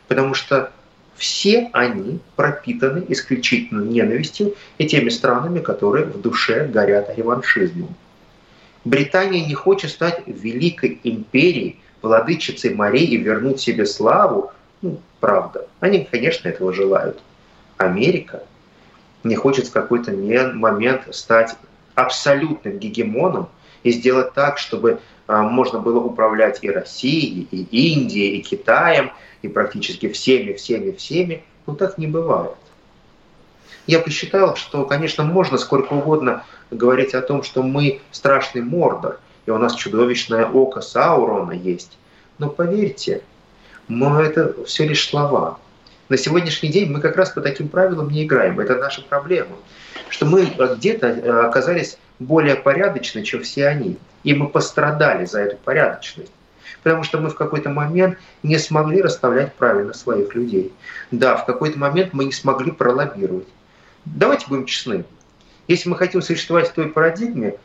Потому 0.06 0.34
что 0.34 0.70
все 1.16 1.68
они 1.72 2.20
пропитаны 2.36 3.04
исключительно 3.08 3.82
ненавистью 3.82 4.54
и 4.78 4.86
теми 4.86 5.08
странами, 5.08 5.58
которые 5.58 6.06
в 6.06 6.20
душе 6.20 6.66
горят 6.66 7.12
реваншизмом. 7.16 7.92
Британия 8.84 9.44
не 9.44 9.54
хочет 9.54 9.90
стать 9.90 10.22
великой 10.26 11.00
империей, 11.02 11.80
владычицей 12.02 12.72
морей 12.72 13.06
и 13.06 13.16
вернуть 13.16 13.60
себе 13.60 13.84
славу. 13.84 14.52
Ну, 14.80 15.00
правда, 15.18 15.66
они, 15.80 16.06
конечно, 16.08 16.48
этого 16.48 16.72
желают. 16.72 17.20
Америка 17.78 18.44
не 19.24 19.34
хочет 19.34 19.66
в 19.66 19.72
какой-то 19.72 20.12
момент 20.12 21.12
стать 21.12 21.56
абсолютным 21.96 22.78
гегемоном 22.78 23.48
и 23.84 23.92
сделать 23.92 24.34
так, 24.34 24.58
чтобы 24.58 24.98
а, 25.28 25.42
можно 25.42 25.78
было 25.78 26.00
управлять 26.00 26.58
и 26.62 26.70
Россией, 26.70 27.46
и 27.50 27.92
Индией, 27.92 28.38
и 28.38 28.42
Китаем, 28.42 29.12
и 29.42 29.48
практически 29.48 30.08
всеми, 30.08 30.54
всеми, 30.54 30.90
всеми, 30.90 31.44
но 31.66 31.74
так 31.74 31.98
не 31.98 32.08
бывает. 32.08 32.56
Я 33.86 34.00
посчитал, 34.00 34.56
что, 34.56 34.84
конечно, 34.84 35.24
можно 35.24 35.58
сколько 35.58 35.92
угодно 35.92 36.44
говорить 36.70 37.14
о 37.14 37.20
том, 37.20 37.42
что 37.42 37.62
мы 37.62 38.00
страшный 38.10 38.62
Мордор, 38.62 39.20
и 39.46 39.50
у 39.50 39.58
нас 39.58 39.74
чудовищное 39.74 40.46
око 40.46 40.80
Саурона 40.80 41.52
есть. 41.52 41.98
Но 42.38 42.48
поверьте, 42.48 43.22
мы 43.86 44.22
это 44.22 44.64
все 44.64 44.86
лишь 44.86 45.06
слова. 45.06 45.58
На 46.08 46.16
сегодняшний 46.16 46.70
день 46.70 46.90
мы 46.90 47.00
как 47.00 47.16
раз 47.16 47.30
по 47.30 47.42
таким 47.42 47.68
правилам 47.68 48.10
не 48.10 48.24
играем. 48.24 48.60
Это 48.60 48.76
наша 48.76 49.02
проблема. 49.02 49.56
Что 50.08 50.26
мы 50.26 50.44
где-то 50.44 51.06
э, 51.06 51.46
оказались 51.46 51.98
более 52.18 52.56
порядочны, 52.56 53.22
чем 53.22 53.42
все 53.42 53.68
они. 53.68 53.98
И 54.22 54.34
мы 54.34 54.48
пострадали 54.48 55.24
за 55.24 55.40
эту 55.40 55.56
порядочность. 55.56 56.32
Потому 56.82 57.02
что 57.02 57.18
мы 57.18 57.30
в 57.30 57.34
какой-то 57.34 57.70
момент 57.70 58.18
не 58.42 58.58
смогли 58.58 59.00
расставлять 59.00 59.54
правильно 59.54 59.94
своих 59.94 60.34
людей. 60.34 60.72
Да, 61.10 61.36
в 61.36 61.46
какой-то 61.46 61.78
момент 61.78 62.12
мы 62.12 62.24
не 62.24 62.32
смогли 62.32 62.70
пролоббировать. 62.70 63.48
Давайте 64.04 64.46
будем 64.48 64.66
честны. 64.66 65.04
Если 65.66 65.88
мы 65.88 65.96
хотим 65.96 66.20
существовать 66.20 66.68
в 66.68 66.72
той 66.72 66.88
парадигме, 66.88 67.56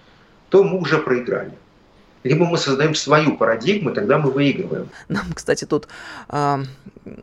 то 0.50 0.64
мы 0.64 0.80
уже 0.80 1.00
проиграли. 1.00 1.52
Либо 2.24 2.46
мы 2.46 2.58
создаем 2.58 2.96
свою 2.96 3.38
парадигму, 3.38 3.92
тогда 3.92 4.18
мы 4.18 4.32
выигрываем. 4.32 4.90
Нам, 5.08 5.26
кстати, 5.34 5.66
тут 5.66 5.88
э, 6.30 6.58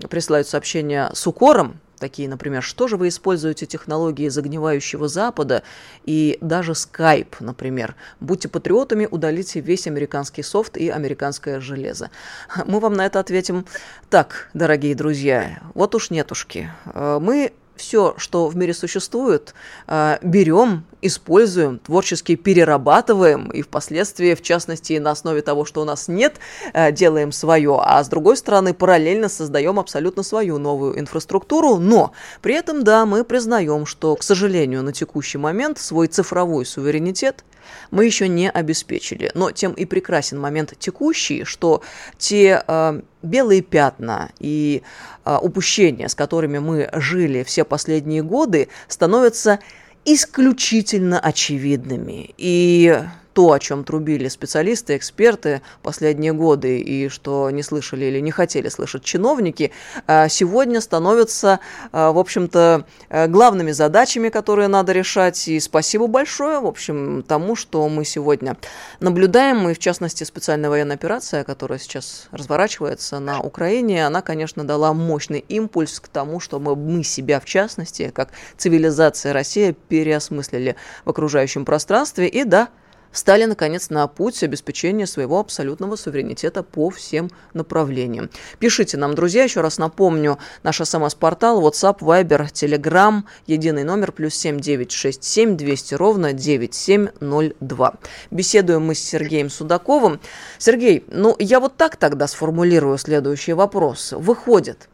присылают 0.08 0.48
сообщения 0.48 1.10
с 1.12 1.26
укором 1.26 1.80
Такие, 1.98 2.28
например, 2.28 2.62
что 2.62 2.88
же 2.88 2.96
вы 2.96 3.08
используете 3.08 3.66
технологии 3.66 4.28
загнивающего 4.28 5.08
Запада 5.08 5.62
и 6.04 6.36
даже 6.40 6.72
Skype, 6.72 7.36
например. 7.40 7.94
Будьте 8.20 8.48
патриотами, 8.48 9.08
удалите 9.10 9.60
весь 9.60 9.86
американский 9.86 10.42
софт 10.42 10.76
и 10.76 10.88
американское 10.88 11.60
железо. 11.60 12.10
Мы 12.66 12.80
вам 12.80 12.94
на 12.94 13.06
это 13.06 13.20
ответим 13.20 13.66
так, 14.10 14.50
дорогие 14.52 14.94
друзья. 14.94 15.60
Вот 15.74 15.94
уж 15.94 16.10
нетушки. 16.10 16.70
Э, 16.86 17.18
мы 17.20 17.52
все, 17.76 18.14
что 18.16 18.48
в 18.48 18.56
мире 18.56 18.74
существует, 18.74 19.54
э, 19.86 20.18
берем, 20.22 20.84
используем, 21.02 21.78
творчески 21.78 22.36
перерабатываем 22.36 23.50
и 23.50 23.62
впоследствии, 23.62 24.34
в 24.34 24.42
частности, 24.42 24.98
на 24.98 25.10
основе 25.12 25.42
того, 25.42 25.64
что 25.64 25.82
у 25.82 25.84
нас 25.84 26.08
нет, 26.08 26.36
э, 26.72 26.92
делаем 26.92 27.32
свое, 27.32 27.78
а 27.82 28.02
с 28.02 28.08
другой 28.08 28.36
стороны, 28.36 28.74
параллельно 28.74 29.28
создаем 29.28 29.78
абсолютно 29.78 30.22
свою 30.22 30.58
новую 30.58 30.98
инфраструктуру, 30.98 31.76
но 31.76 32.12
при 32.42 32.54
этом, 32.54 32.84
да, 32.84 33.06
мы 33.06 33.24
признаем, 33.24 33.86
что, 33.86 34.16
к 34.16 34.22
сожалению, 34.22 34.82
на 34.82 34.92
текущий 34.92 35.38
момент 35.38 35.78
свой 35.78 36.06
цифровой 36.06 36.66
суверенитет– 36.66 37.44
мы 37.90 38.04
еще 38.04 38.28
не 38.28 38.50
обеспечили. 38.50 39.30
Но 39.34 39.50
тем 39.50 39.72
и 39.72 39.84
прекрасен 39.84 40.38
момент 40.40 40.74
текущий, 40.78 41.44
что 41.44 41.82
те 42.18 42.62
э, 42.66 43.00
белые 43.22 43.62
пятна 43.62 44.30
и 44.38 44.82
э, 45.24 45.38
упущения, 45.40 46.08
с 46.08 46.14
которыми 46.14 46.58
мы 46.58 46.88
жили 46.92 47.42
все 47.42 47.64
последние 47.64 48.22
годы, 48.22 48.68
становятся 48.88 49.58
исключительно 50.04 51.18
очевидными. 51.18 52.34
И 52.36 53.02
то, 53.36 53.52
о 53.52 53.58
чем 53.58 53.84
трубили 53.84 54.28
специалисты, 54.28 54.96
эксперты 54.96 55.60
последние 55.82 56.32
годы 56.32 56.78
и 56.78 57.10
что 57.10 57.50
не 57.50 57.62
слышали 57.62 58.06
или 58.06 58.18
не 58.20 58.30
хотели 58.30 58.70
слышать 58.70 59.04
чиновники, 59.04 59.72
а, 60.06 60.30
сегодня 60.30 60.80
становятся, 60.80 61.60
а, 61.92 62.12
в 62.12 62.18
общем-то, 62.18 62.86
э, 63.10 63.26
главными 63.26 63.72
задачами, 63.72 64.30
которые 64.30 64.68
надо 64.68 64.92
решать. 64.92 65.48
И 65.48 65.60
спасибо 65.60 66.06
большое, 66.06 66.60
в 66.60 66.66
общем, 66.66 67.22
тому, 67.28 67.56
что 67.56 67.86
мы 67.90 68.06
сегодня 68.06 68.56
наблюдаем, 69.00 69.68
и 69.68 69.74
в 69.74 69.78
частности 69.78 70.24
специальная 70.24 70.70
военная 70.70 70.96
операция, 70.96 71.44
которая 71.44 71.78
сейчас 71.78 72.28
разворачивается 72.30 73.18
на 73.18 73.42
Украине, 73.42 74.06
она, 74.06 74.22
конечно, 74.22 74.66
дала 74.66 74.94
мощный 74.94 75.40
импульс 75.40 76.00
к 76.00 76.08
тому, 76.08 76.40
чтобы 76.40 76.74
мы 76.74 77.04
себя, 77.04 77.40
в 77.40 77.44
частности, 77.44 78.10
как 78.14 78.30
цивилизация 78.56 79.34
Россия, 79.34 79.74
переосмыслили 79.74 80.76
в 81.04 81.10
окружающем 81.10 81.66
пространстве. 81.66 82.28
И 82.28 82.44
да, 82.44 82.70
стали, 83.16 83.44
наконец, 83.44 83.90
на 83.90 84.06
путь 84.06 84.42
обеспечения 84.42 85.06
своего 85.06 85.40
абсолютного 85.40 85.96
суверенитета 85.96 86.62
по 86.62 86.90
всем 86.90 87.30
направлениям. 87.54 88.30
Пишите 88.58 88.96
нам, 88.96 89.14
друзья, 89.14 89.44
еще 89.44 89.60
раз 89.60 89.78
напомню, 89.78 90.38
наш 90.62 90.76
смс-портал, 90.78 91.66
WhatsApp, 91.66 91.98
Viber, 92.00 92.50
Telegram, 92.52 93.22
единый 93.46 93.84
номер, 93.84 94.12
плюс 94.12 94.34
7967 94.34 95.56
200 95.56 95.94
ровно 95.94 96.32
9702. 96.32 97.94
Беседуем 98.30 98.82
мы 98.86 98.94
с 98.94 99.00
Сергеем 99.00 99.50
Судаковым. 99.50 100.20
Сергей, 100.58 101.04
ну 101.08 101.36
я 101.38 101.60
вот 101.60 101.76
так 101.76 101.96
тогда 101.96 102.26
сформулирую 102.26 102.98
следующий 102.98 103.52
вопрос. 103.52 104.12
Выходит, 104.12 104.88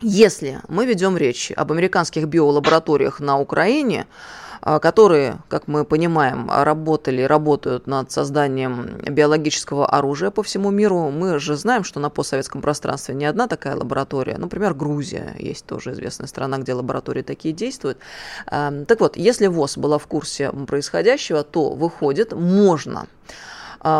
если 0.00 0.60
мы 0.68 0.86
ведем 0.86 1.16
речь 1.16 1.52
об 1.56 1.72
американских 1.72 2.26
биолабораториях 2.26 3.20
на 3.20 3.38
Украине, 3.38 4.06
которые, 4.80 5.40
как 5.48 5.68
мы 5.68 5.84
понимаем, 5.84 6.50
работали, 6.50 7.22
работают 7.22 7.86
над 7.86 8.10
созданием 8.10 8.98
биологического 9.08 9.86
оружия 9.86 10.30
по 10.30 10.42
всему 10.42 10.70
миру. 10.70 11.10
Мы 11.10 11.38
же 11.38 11.56
знаем, 11.56 11.84
что 11.84 12.00
на 12.00 12.08
постсоветском 12.08 12.62
пространстве 12.62 13.14
не 13.14 13.26
одна 13.26 13.46
такая 13.46 13.76
лаборатория. 13.76 14.38
Например, 14.38 14.72
Грузия 14.72 15.34
есть 15.38 15.66
тоже 15.66 15.92
известная 15.92 16.28
страна, 16.28 16.58
где 16.58 16.72
лаборатории 16.72 17.22
такие 17.22 17.54
действуют. 17.54 17.98
Так 18.46 19.00
вот, 19.00 19.16
если 19.16 19.48
ВОЗ 19.48 19.76
была 19.76 19.98
в 19.98 20.06
курсе 20.06 20.50
происходящего, 20.50 21.42
то 21.42 21.70
выходит, 21.74 22.32
можно 22.32 23.00
а, 23.02 23.06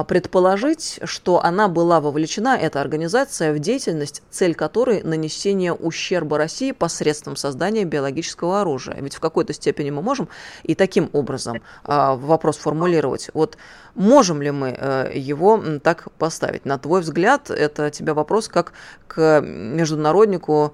предположить, 0.08 0.98
что 1.04 1.44
она 1.44 1.68
была 1.68 2.00
вовлечена, 2.00 2.56
эта 2.56 2.80
организация, 2.80 3.52
в 3.52 3.58
деятельность, 3.58 4.22
цель 4.30 4.54
которой 4.54 5.02
нанесение 5.02 5.74
ущерба 5.74 6.38
России 6.38 6.72
посредством 6.72 7.36
создания 7.36 7.84
биологического 7.84 8.62
оружия. 8.62 8.96
Ведь 9.00 9.14
в 9.14 9.20
какой-то 9.20 9.52
степени 9.52 9.90
мы 9.90 10.00
можем 10.00 10.28
и 10.62 10.74
таким 10.74 11.10
образом 11.12 11.60
а, 11.84 12.14
вопрос 12.14 12.56
формулировать. 12.56 13.30
Вот 13.34 13.58
можем 13.94 14.40
ли 14.40 14.50
мы 14.50 14.74
э, 14.76 15.12
его 15.14 15.62
так 15.82 16.10
поставить? 16.12 16.64
На 16.64 16.78
твой 16.78 17.02
взгляд, 17.02 17.50
это 17.50 17.90
тебе 17.90 18.14
вопрос 18.14 18.48
как 18.48 18.72
к 19.06 19.40
международнику, 19.42 20.72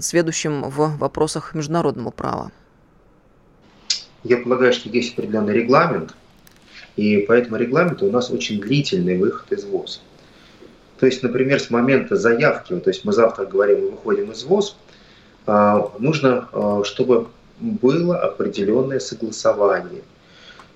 сведущим 0.00 0.62
в 0.62 0.96
вопросах 0.96 1.54
международного 1.54 2.10
права. 2.10 2.50
Я 4.22 4.38
полагаю, 4.38 4.72
что 4.72 4.88
есть 4.88 5.12
определенный 5.12 5.52
регламент, 5.52 6.14
и 6.96 7.18
по 7.18 7.32
этому 7.32 7.56
регламенту 7.56 8.06
у 8.06 8.10
нас 8.10 8.30
очень 8.30 8.60
длительный 8.60 9.18
выход 9.18 9.50
из 9.52 9.64
ВОЗ. 9.64 10.00
То 10.98 11.06
есть, 11.06 11.22
например, 11.22 11.60
с 11.60 11.70
момента 11.70 12.16
заявки, 12.16 12.74
то 12.78 12.90
есть 12.90 13.04
мы 13.04 13.12
завтра 13.12 13.44
говорим, 13.44 13.80
мы 13.80 13.90
выходим 13.90 14.30
из 14.30 14.44
ВОЗ, 14.44 14.76
а, 15.46 15.90
нужно, 15.98 16.48
а, 16.52 16.82
чтобы 16.84 17.28
было 17.58 18.18
определенное 18.18 19.00
согласование. 19.00 20.02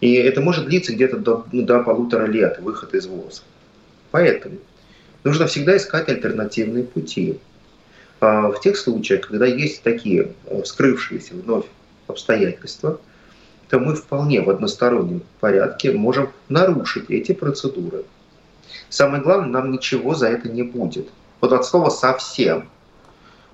И 0.01 0.15
это 0.15 0.41
может 0.41 0.67
длиться 0.67 0.93
где-то 0.93 1.19
до, 1.19 1.45
ну, 1.53 1.63
до 1.65 1.83
полутора 1.83 2.27
лет, 2.27 2.59
выход 2.61 2.95
из 2.95 3.07
ВОЗ. 3.07 3.45
Поэтому 4.11 4.59
нужно 5.25 5.47
всегда 5.47 5.77
искать 5.77 6.09
альтернативные 6.09 6.85
пути. 6.85 7.39
А, 8.21 8.51
в 8.51 8.61
тех 8.61 8.77
случаях, 8.77 9.29
когда 9.29 9.47
есть 9.47 9.83
такие 9.83 10.33
вскрывшиеся 10.65 11.35
вновь 11.35 11.67
обстоятельства, 12.09 13.01
то 13.69 13.79
мы 13.79 13.95
вполне 13.95 14.41
в 14.41 14.51
одностороннем 14.51 15.23
порядке 15.41 15.93
можем 15.93 16.31
нарушить 16.49 17.11
эти 17.11 17.33
процедуры. 17.33 18.05
Самое 18.89 19.23
главное, 19.23 19.49
нам 19.49 19.71
ничего 19.71 20.15
за 20.15 20.29
это 20.29 20.49
не 20.49 20.63
будет. 20.63 21.09
Вот 21.41 21.53
от 21.53 21.65
слова 21.67 21.91
«совсем». 21.91 22.69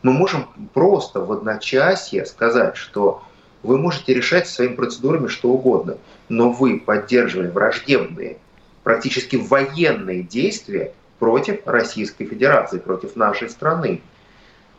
Мы 0.02 0.12
можем 0.12 0.48
просто 0.74 1.20
в 1.20 1.32
одночасье 1.32 2.26
сказать, 2.26 2.76
что 2.76 3.22
вы 3.62 3.78
можете 3.78 4.12
решать 4.12 4.46
своими 4.46 4.74
процедурами 4.74 5.28
что 5.28 5.48
угодно, 5.48 5.96
но 6.28 6.50
вы 6.50 6.78
поддерживали 6.78 7.48
враждебные, 7.48 8.36
практически 8.82 9.36
военные 9.36 10.22
действия 10.22 10.92
против 11.18 11.66
Российской 11.66 12.26
Федерации, 12.26 12.78
против 12.78 13.16
нашей 13.16 13.48
страны. 13.48 14.02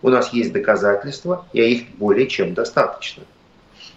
У 0.03 0.09
нас 0.09 0.31
есть 0.31 0.53
доказательства, 0.53 1.47
и 1.53 1.61
их 1.63 1.95
более 1.97 2.27
чем 2.27 2.53
достаточно. 2.53 3.23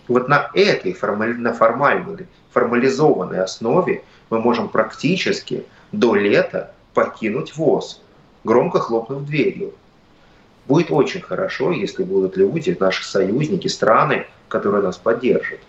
Вот 0.08 0.28
на 0.28 0.50
этой 0.54 0.96
на 1.36 1.52
формальной, 1.52 2.26
формализованной 2.52 3.42
основе 3.42 4.02
мы 4.30 4.40
можем 4.40 4.68
практически 4.68 5.66
до 5.92 6.14
лета 6.14 6.72
покинуть 6.94 7.56
ВОЗ, 7.56 8.00
громко 8.42 8.80
хлопнув 8.80 9.24
дверью. 9.26 9.74
Будет 10.66 10.90
очень 10.90 11.20
хорошо, 11.20 11.72
если 11.72 12.02
будут 12.02 12.36
люди, 12.36 12.76
наши 12.78 13.04
союзники, 13.04 13.68
страны, 13.68 14.26
которые 14.48 14.82
нас 14.82 14.96
поддержат. 14.96 15.60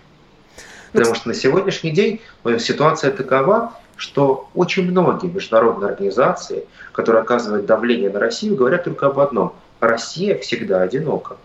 Потому 0.91 1.15
что 1.15 1.27
на 1.27 1.33
сегодняшний 1.33 1.91
день 1.91 2.21
ситуация 2.57 3.11
такова, 3.11 3.73
что 3.95 4.49
очень 4.55 4.89
многие 4.89 5.27
международные 5.27 5.91
организации, 5.91 6.65
которые 6.93 7.21
оказывают 7.21 7.65
давление 7.65 8.09
на 8.09 8.19
Россию, 8.19 8.55
говорят 8.55 8.85
только 8.85 9.07
об 9.07 9.19
одном– 9.19 9.53
Россия 9.79 10.37
всегда 10.37 10.81
одинока. 10.81 11.37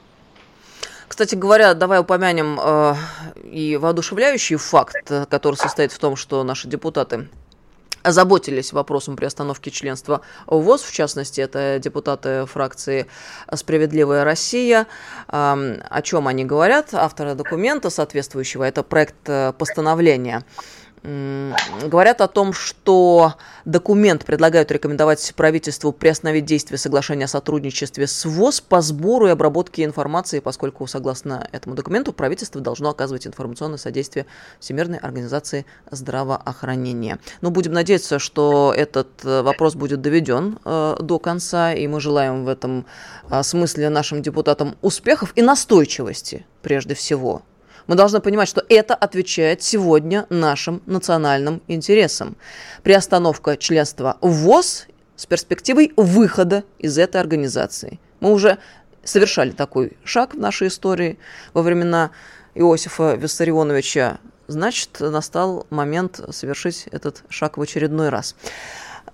Кстати 1.15 1.37
говоря, 1.37 1.75
давай 1.75 2.01
упомянем 2.01 2.59
э, 2.61 2.95
и 3.45 3.77
воодушевляющий 3.77 4.57
факт, 4.57 4.97
э, 5.13 5.27
который 5.27 5.55
состоит 5.55 5.93
в 5.93 5.99
том, 6.01 6.17
что 6.17 6.43
наши 6.43 6.67
депутаты 6.67 7.29
озаботились 8.03 8.73
вопросом 8.73 9.15
приостановки 9.15 9.71
членства 9.71 10.23
ВОЗ, 10.49 10.83
в 10.83 10.93
частности, 10.93 11.41
это 11.41 11.79
депутаты 11.81 12.47
фракции 12.47 13.07
«Справедливая 13.55 14.25
Россия». 14.25 14.89
О 15.29 16.03
чем 16.03 16.27
они 16.27 16.45
говорят? 16.45 16.93
Авторы 16.93 17.37
документа 17.37 17.91
соответствующего, 17.91 18.65
это 18.65 18.83
проект 18.83 19.15
э, 19.27 19.53
постановления 19.57 20.45
говорят 21.05 22.23
о 22.23 22.29
том, 22.29 22.55
что 22.55 23.35
документ 23.67 24.25
предлагают 24.25 24.71
рекомендовать 24.71 25.35
правительству 25.37 25.93
приостановить 25.93 26.47
действие 26.47 26.79
соглашения 26.79 27.27
о 27.27 27.29
сотрудничестве 27.29 28.07
с 28.07 28.25
ВОЗ 28.25 28.63
по 28.63 28.81
сбору 28.81 29.27
и 29.27 29.31
обработке 29.31 29.85
информации, 29.85 30.41
поскольку, 30.41 30.87
согласно 30.87 31.47
этому 31.53 31.75
документу, 31.75 32.15
правительство 32.15 32.61
должно 32.61 32.89
оказывать 32.89 33.27
информационное 33.27 33.77
содействие 33.77 34.25
Всемирной 34.61 34.99
организации 34.99 35.67
здравоохранения. 35.91 37.19
Но 37.43 37.51
будем 37.51 37.73
надеяться, 37.73 38.19
что 38.19 38.73
этот 38.75 39.09
э, 39.25 39.43
вопрос 39.43 39.75
будет 39.75 40.01
доведен 40.01 40.59
э, 40.65 40.97
до 41.01 41.19
конца, 41.19 41.75
и 41.75 41.87
мы 41.87 42.01
желаем 42.01 42.45
в 42.45 42.49
этом 42.49 42.87
э, 43.31 43.43
смысле 43.43 43.91
нашим 43.91 44.23
депутатам 44.23 44.77
успехов 44.81 45.33
и 45.35 45.43
настойчивости 45.43 46.47
прежде 46.63 46.95
всего 46.95 47.43
мы 47.87 47.97
должны 47.97 48.21
понимать, 48.21 48.49
что 48.49 48.65
это 48.69 48.95
отвечает 48.95 49.63
сегодня 49.63 50.27
нашим 50.31 50.83
национальным 50.87 51.63
интересам. 51.69 52.37
Приостановка 52.83 53.57
членства 53.57 54.17
в 54.21 54.31
ВОЗ 54.31 54.87
с 55.17 55.27
перспективой 55.27 55.93
выхода 55.97 56.65
из 56.79 56.99
этой 56.99 57.21
организации. 57.21 58.01
Мы 58.21 58.33
уже 58.33 58.59
совершали 59.05 59.51
такой 59.51 59.97
шаг 60.03 60.35
в 60.35 60.39
нашей 60.39 60.69
истории 60.69 61.19
во 61.53 61.63
времена 61.63 62.11
Иосифа 62.55 63.15
Виссарионовича. 63.15 64.19
Значит, 64.47 65.01
настал 65.01 65.67
момент 65.71 66.21
совершить 66.31 66.87
этот 66.91 67.23
шаг 67.29 67.57
в 67.57 67.63
очередной 67.63 68.09
раз. 68.09 68.35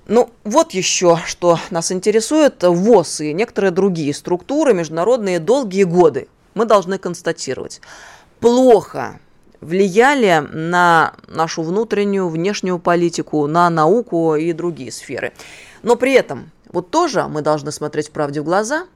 Ну, 0.07 0.31
вот 0.45 0.73
еще, 0.73 1.19
что 1.27 1.59
нас 1.71 1.93
интересует. 1.93 2.63
ВОЗ 2.63 3.21
и 3.21 3.33
некоторые 3.33 3.71
другие 3.71 4.15
структуры 4.15 4.75
международные 4.75 5.39
долгие 5.39 5.85
годы 5.85 6.29
мы 6.55 6.65
должны 6.65 6.99
констатировать 6.99 7.81
плохо 8.41 9.21
влияли 9.61 10.47
на 10.53 11.15
нашу 11.29 11.63
внутреннюю, 11.63 12.29
внешнюю 12.29 12.79
политику, 12.79 13.47
на 13.47 13.69
науку 13.71 14.35
и 14.35 14.53
другие 14.53 14.91
сферы. 14.91 15.33
Но 15.83 15.97
при 15.97 16.13
этом 16.13 16.51
вот 16.73 16.91
тоже 16.91 17.27
мы 17.29 17.43
должны 17.43 17.73
смотреть 17.73 18.11
правде 18.11 18.41
в 18.41 18.45
глаза, 18.45 18.87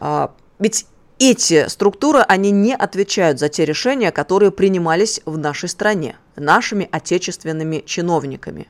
а, 0.00 0.32
ведь 0.58 0.86
эти 1.18 1.68
структуры, 1.68 2.20
они 2.20 2.50
не 2.50 2.74
отвечают 2.76 3.40
за 3.40 3.48
те 3.48 3.64
решения, 3.64 4.12
которые 4.12 4.52
принимались 4.52 5.20
в 5.24 5.36
нашей 5.36 5.68
стране, 5.68 6.16
нашими 6.36 6.88
отечественными 6.92 7.82
чиновниками. 7.84 8.68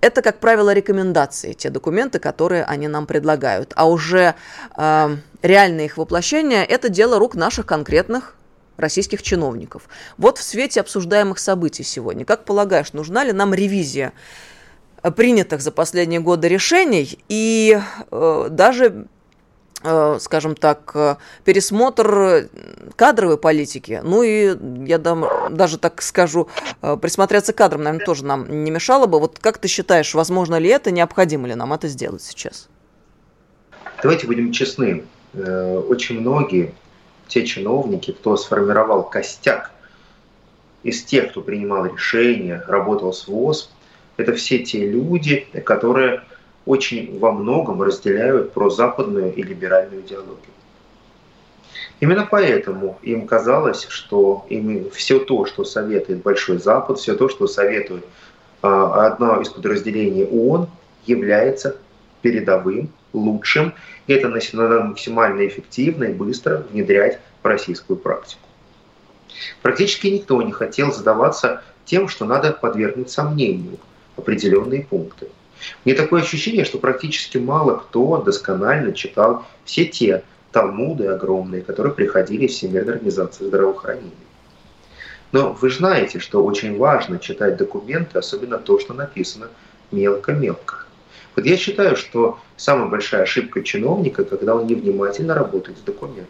Это, 0.00 0.22
как 0.22 0.38
правило, 0.38 0.72
рекомендации, 0.72 1.52
те 1.52 1.68
документы, 1.70 2.20
которые 2.20 2.62
они 2.64 2.86
нам 2.86 3.06
предлагают. 3.06 3.72
А 3.74 3.88
уже 3.88 4.34
э, 4.76 5.16
реальное 5.42 5.86
их 5.86 5.96
воплощение– 5.96 6.64
это 6.66 6.88
дело 6.88 7.18
рук 7.18 7.34
наших 7.34 7.66
конкретных 7.66 8.36
российских 8.76 9.22
чиновников. 9.22 9.88
Вот 10.18 10.38
в 10.38 10.42
свете 10.42 10.80
обсуждаемых 10.80 11.38
событий 11.38 11.82
сегодня, 11.82 12.24
как 12.24 12.44
полагаешь, 12.44 12.92
нужна 12.92 13.24
ли 13.24 13.32
нам 13.32 13.54
ревизия 13.54 14.12
принятых 15.16 15.60
за 15.60 15.70
последние 15.70 16.20
годы 16.20 16.48
решений 16.48 17.18
и 17.28 17.78
э, 18.10 18.46
даже 18.50 19.06
э, 19.82 20.18
скажем 20.20 20.56
так, 20.56 20.90
э, 20.94 21.16
пересмотр 21.44 22.48
кадровой 22.96 23.38
политики. 23.38 24.00
Ну 24.02 24.22
и 24.22 24.56
я 24.86 24.98
дам, 24.98 25.26
даже 25.50 25.78
так 25.78 26.02
скажу, 26.02 26.48
э, 26.82 26.96
присмотреться 26.96 27.52
к 27.52 27.56
кадрам, 27.56 27.82
наверное, 27.82 28.04
тоже 28.04 28.24
нам 28.24 28.64
не 28.64 28.70
мешало 28.70 29.06
бы. 29.06 29.20
Вот 29.20 29.38
как 29.38 29.58
ты 29.58 29.68
считаешь, 29.68 30.14
возможно 30.14 30.56
ли 30.56 30.68
это, 30.68 30.90
необходимо 30.90 31.46
ли 31.46 31.54
нам 31.54 31.72
это 31.72 31.88
сделать 31.88 32.22
сейчас? 32.22 32.68
Давайте 34.02 34.26
будем 34.26 34.52
честны. 34.52 35.04
Очень 35.34 36.20
многие 36.20 36.74
те 37.28 37.46
чиновники, 37.46 38.12
кто 38.12 38.36
сформировал 38.36 39.02
костяк 39.02 39.70
из 40.82 41.02
тех, 41.02 41.30
кто 41.30 41.40
принимал 41.40 41.86
решения, 41.86 42.62
работал 42.66 43.12
с 43.12 43.26
ВОЗ, 43.26 43.70
это 44.16 44.32
все 44.34 44.60
те 44.60 44.88
люди, 44.88 45.46
которые 45.64 46.22
очень 46.64 47.18
во 47.18 47.32
многом 47.32 47.82
разделяют 47.82 48.52
прозападную 48.52 49.34
и 49.34 49.42
либеральную 49.42 50.02
идеологию. 50.02 50.52
Именно 52.00 52.26
поэтому 52.30 52.98
им 53.02 53.26
казалось, 53.26 53.86
что 53.88 54.44
им 54.50 54.90
все 54.90 55.18
то, 55.18 55.46
что 55.46 55.64
советует 55.64 56.22
Большой 56.22 56.58
Запад, 56.58 56.98
все 56.98 57.14
то, 57.14 57.28
что 57.28 57.46
советует 57.46 58.04
а, 58.62 59.06
одно 59.06 59.40
из 59.40 59.48
подразделений 59.48 60.24
ООН, 60.24 60.68
является 61.06 61.76
передовым, 62.20 62.90
лучшим. 63.16 63.74
И 64.06 64.12
это 64.12 64.28
надо 64.28 64.84
максимально 64.84 65.46
эффективно 65.46 66.04
и 66.04 66.12
быстро 66.12 66.64
внедрять 66.70 67.18
в 67.42 67.46
российскую 67.46 67.96
практику. 67.96 68.40
Практически 69.62 70.08
никто 70.08 70.40
не 70.42 70.52
хотел 70.52 70.92
задаваться 70.92 71.62
тем, 71.84 72.08
что 72.08 72.24
надо 72.24 72.52
подвергнуть 72.52 73.10
сомнению 73.10 73.78
определенные 74.16 74.82
пункты. 74.82 75.28
Мне 75.84 75.94
такое 75.94 76.22
ощущение, 76.22 76.64
что 76.64 76.78
практически 76.78 77.38
мало 77.38 77.76
кто 77.76 78.18
досконально 78.18 78.92
читал 78.92 79.44
все 79.64 79.86
те 79.86 80.22
талмуды 80.52 81.06
огромные, 81.06 81.62
которые 81.62 81.92
приходили 81.92 82.46
в 82.46 82.50
Всемирной 82.50 82.94
организации 82.94 83.46
здравоохранения. 83.46 84.12
Но 85.32 85.52
вы 85.52 85.70
знаете, 85.70 86.18
что 86.18 86.44
очень 86.44 86.78
важно 86.78 87.18
читать 87.18 87.56
документы, 87.56 88.18
особенно 88.18 88.58
то, 88.58 88.78
что 88.78 88.94
написано 88.94 89.48
мелко-мелко. 89.90 90.85
Вот 91.36 91.44
я 91.44 91.58
считаю, 91.58 91.96
что 91.96 92.38
самая 92.56 92.88
большая 92.88 93.22
ошибка 93.22 93.62
чиновника, 93.62 94.24
когда 94.24 94.56
он 94.56 94.66
невнимательно 94.66 95.34
работает 95.34 95.76
с 95.76 95.82
документами. 95.82 96.26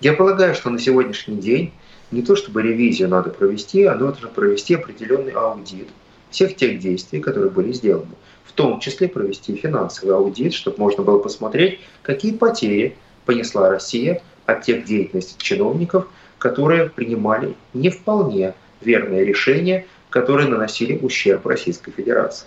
Я 0.00 0.12
полагаю, 0.12 0.56
что 0.56 0.70
на 0.70 0.78
сегодняшний 0.80 1.36
день 1.36 1.72
не 2.10 2.22
то 2.22 2.34
чтобы 2.34 2.62
ревизию 2.62 3.08
надо 3.08 3.30
провести, 3.30 3.84
а 3.84 3.94
нужно 3.94 4.28
провести 4.28 4.74
определенный 4.74 5.32
аудит 5.32 5.88
всех 6.30 6.56
тех 6.56 6.80
действий, 6.80 7.20
которые 7.20 7.50
были 7.50 7.72
сделаны. 7.72 8.10
В 8.44 8.52
том 8.52 8.80
числе 8.80 9.08
провести 9.08 9.54
финансовый 9.54 10.14
аудит, 10.16 10.52
чтобы 10.52 10.78
можно 10.78 11.04
было 11.04 11.20
посмотреть, 11.20 11.78
какие 12.02 12.32
потери 12.32 12.96
понесла 13.24 13.70
Россия 13.70 14.20
от 14.46 14.62
тех 14.62 14.84
деятельностей 14.84 15.36
чиновников, 15.38 16.08
которые 16.38 16.90
принимали 16.90 17.54
не 17.72 17.90
вполне 17.90 18.54
верные 18.80 19.24
решения, 19.24 19.86
которые 20.10 20.48
наносили 20.48 20.98
ущерб 20.98 21.46
Российской 21.46 21.92
Федерации. 21.92 22.46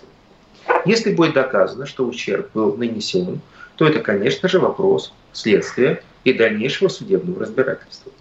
Если 0.84 1.14
будет 1.14 1.34
доказано, 1.34 1.86
что 1.86 2.06
ущерб 2.06 2.50
был 2.54 2.76
нанесен, 2.76 3.40
то 3.76 3.86
это, 3.86 4.00
конечно 4.00 4.48
же, 4.48 4.58
вопрос 4.58 5.12
следствия 5.32 6.02
и 6.24 6.32
дальнейшего 6.32 6.88
судебного 6.88 7.40
разбирательства. 7.40 8.12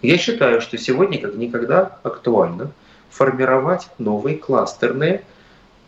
Я 0.00 0.18
считаю, 0.18 0.60
что 0.60 0.78
сегодня 0.78 1.20
как 1.20 1.34
никогда 1.34 1.98
актуально 2.02 2.72
формировать 3.10 3.88
новые 3.98 4.36
кластерные 4.36 5.22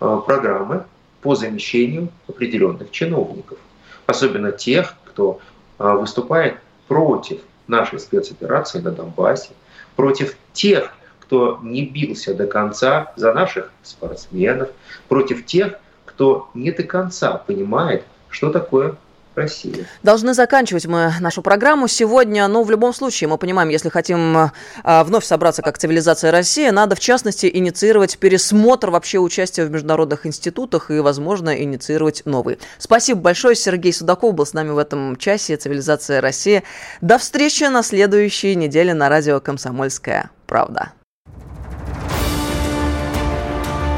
э, 0.01 0.21
программы 0.27 0.85
по 1.23 1.35
замещению 1.35 2.09
определенных 2.29 2.91
чиновников, 2.91 3.59
особенно 4.07 4.53
тех, 4.53 4.95
кто 5.07 5.41
э, 5.79 5.93
выступает 5.93 6.59
против 6.87 7.41
нашей 7.67 7.99
спецоперации 7.99 8.81
на 8.81 8.91
Донбассе, 8.91 9.51
против 9.97 10.37
тех, 10.53 10.93
кто 11.21 11.59
не 11.62 11.87
бился 11.87 12.35
до 12.35 12.47
конца 12.47 13.12
за 13.17 13.33
наших 13.33 13.73
спортсменов, 13.83 14.69
против 15.09 15.47
тех, 15.47 15.81
кто 16.15 16.49
не 16.55 16.71
до 16.71 16.83
конца 16.85 17.33
понимает, 17.33 18.05
что 18.31 18.51
такое 18.51 18.97
Россия. 19.35 19.87
Должны 20.05 20.33
заканчивать 20.33 20.87
мы 20.87 21.12
нашу 21.21 21.43
программу 21.43 21.89
сегодня, 21.89 22.47
но 22.47 22.62
в 22.62 22.71
любом 22.71 22.95
случае 22.95 23.29
мы 23.29 23.37
понимаем, 23.37 23.69
если 23.69 23.89
хотим 23.89 24.37
а, 24.37 25.05
вновь 25.05 25.25
собраться 25.25 25.61
как 25.61 25.77
цивилизация 25.77 26.31
России, 26.31 26.69
надо 26.71 26.95
в 26.95 27.01
частности 27.01 27.51
инициировать 27.53 28.19
пересмотр 28.19 28.91
вообще 28.91 29.19
участия 29.19 29.65
в 29.65 29.73
международных 29.73 30.25
институтах 30.25 30.93
и, 30.93 31.01
возможно, 31.01 31.51
инициировать 31.61 32.23
новые. 32.27 32.59
Спасибо 32.79 33.21
большое. 33.21 33.57
Сергей 33.57 33.93
Судаков 33.93 34.35
был 34.35 34.47
с 34.47 34.53
нами 34.53 34.71
в 34.71 34.79
этом 34.79 35.17
часе 35.17 35.57
«Цивилизация 35.57 36.21
России». 36.21 36.62
До 37.01 37.19
встречи 37.19 37.65
на 37.65 37.83
следующей 37.83 38.55
неделе 38.55 38.95
на 38.95 39.09
радио 39.09 39.41
«Комсомольская 39.41 40.31
правда». 40.47 40.93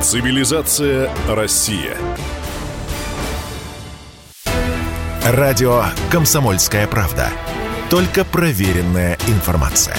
Цивилизация 0.07 1.11
Россия. 1.27 1.97
Радио 5.25 5.83
«Комсомольская 6.13 6.87
правда». 6.87 7.29
Только 7.91 8.25
проверенная 8.25 9.19
информация. 9.27 9.97